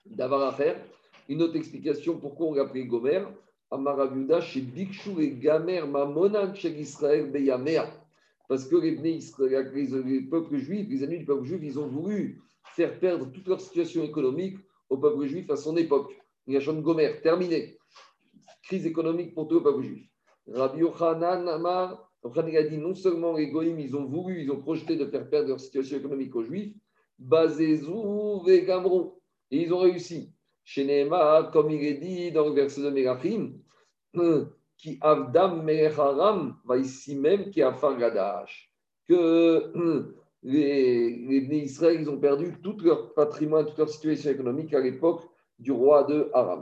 D'avoir 0.07 0.43
à 0.43 0.53
faire. 0.53 0.81
Une 1.29 1.43
autre 1.43 1.57
explication 1.57 2.19
pourquoi 2.19 2.49
on 2.49 2.55
l'appelait 2.55 2.85
Gomer, 2.85 3.25
Amarabiuda, 3.71 4.41
chez 4.41 4.61
Bikshu 4.61 5.21
et 5.21 5.31
Gamer 5.31 5.87
Mamonan, 5.87 6.55
chez 6.55 6.71
Israël, 6.79 7.31
Beyamer 7.31 7.85
parce 8.49 8.67
que 8.67 8.77
les, 8.77 8.97
les, 8.97 10.21
peuples 10.23 10.57
juifs, 10.59 10.89
les 10.89 11.03
ennemis 11.03 11.19
du 11.19 11.25
peuple 11.25 11.45
juif, 11.45 11.61
ils 11.63 11.79
ont 11.79 11.87
voulu 11.87 12.43
faire 12.75 12.99
perdre 12.99 13.31
toute 13.33 13.49
leur 13.49 13.61
situation 13.61 14.03
économique 14.03 14.59
au 14.91 14.99
peuple 14.99 15.27
juif 15.27 15.51
à 15.51 15.57
son 15.57 15.77
époque. 15.77 16.13
Yachon 16.47 16.81
Gomer, 16.81 17.21
terminé. 17.23 17.79
Crise 18.65 18.87
économique 18.87 19.35
pour 19.35 19.49
tout 19.49 19.57
le 19.57 19.63
peuple 19.63 19.83
juif. 19.83 20.09
Rabbi 20.47 20.81
Yochanan 20.81 21.49
Amar, 21.49 22.13
il 22.49 22.57
a 22.57 22.63
dit 22.63 22.79
non 22.79 22.95
seulement 22.95 23.35
les 23.35 23.49
Goïms, 23.49 23.79
ils 23.79 23.97
ont 23.97 24.05
voulu, 24.05 24.43
ils 24.43 24.51
ont 24.51 24.61
projeté 24.61 24.97
de 24.97 25.07
faire 25.07 25.29
perdre 25.29 25.49
leur 25.49 25.61
situation 25.61 25.99
économique 25.99 26.35
aux 26.35 26.43
juifs, 26.43 26.75
Bazezou 27.19 28.45
et 28.49 28.65
Gamron. 28.65 29.15
Et 29.51 29.63
ils 29.63 29.73
ont 29.73 29.81
réussi. 29.81 30.33
Chez 30.65 31.09
comme 31.53 31.71
il 31.71 31.85
est 31.85 31.95
dit 31.95 32.33
dans 32.33 32.49
le 32.49 32.55
verset 32.55 32.81
de 32.81 32.91
Mérachim, 32.91 33.53
qui 34.79 34.99
Avdam 35.03 35.63
Meharam, 35.63 36.57
va 36.65 36.79
ici 36.79 37.17
même 37.17 37.51
qui 37.51 37.63
a 37.63 37.71
Gadash, 37.71 38.73
que 39.07 40.15
les, 40.43 41.11
les 41.11 41.59
Israël, 41.59 42.09
ont 42.09 42.19
perdu 42.19 42.55
tout 42.63 42.77
leur 42.83 43.13
patrimoine, 43.13 43.67
toute 43.67 43.79
leur 43.79 43.91
situation 43.91 44.31
économique 44.31 44.73
à 44.73 44.81
l'époque 44.81 45.23
du 45.59 45.73
roi 45.73 46.05
de 46.05 46.31
Aram. 46.33 46.53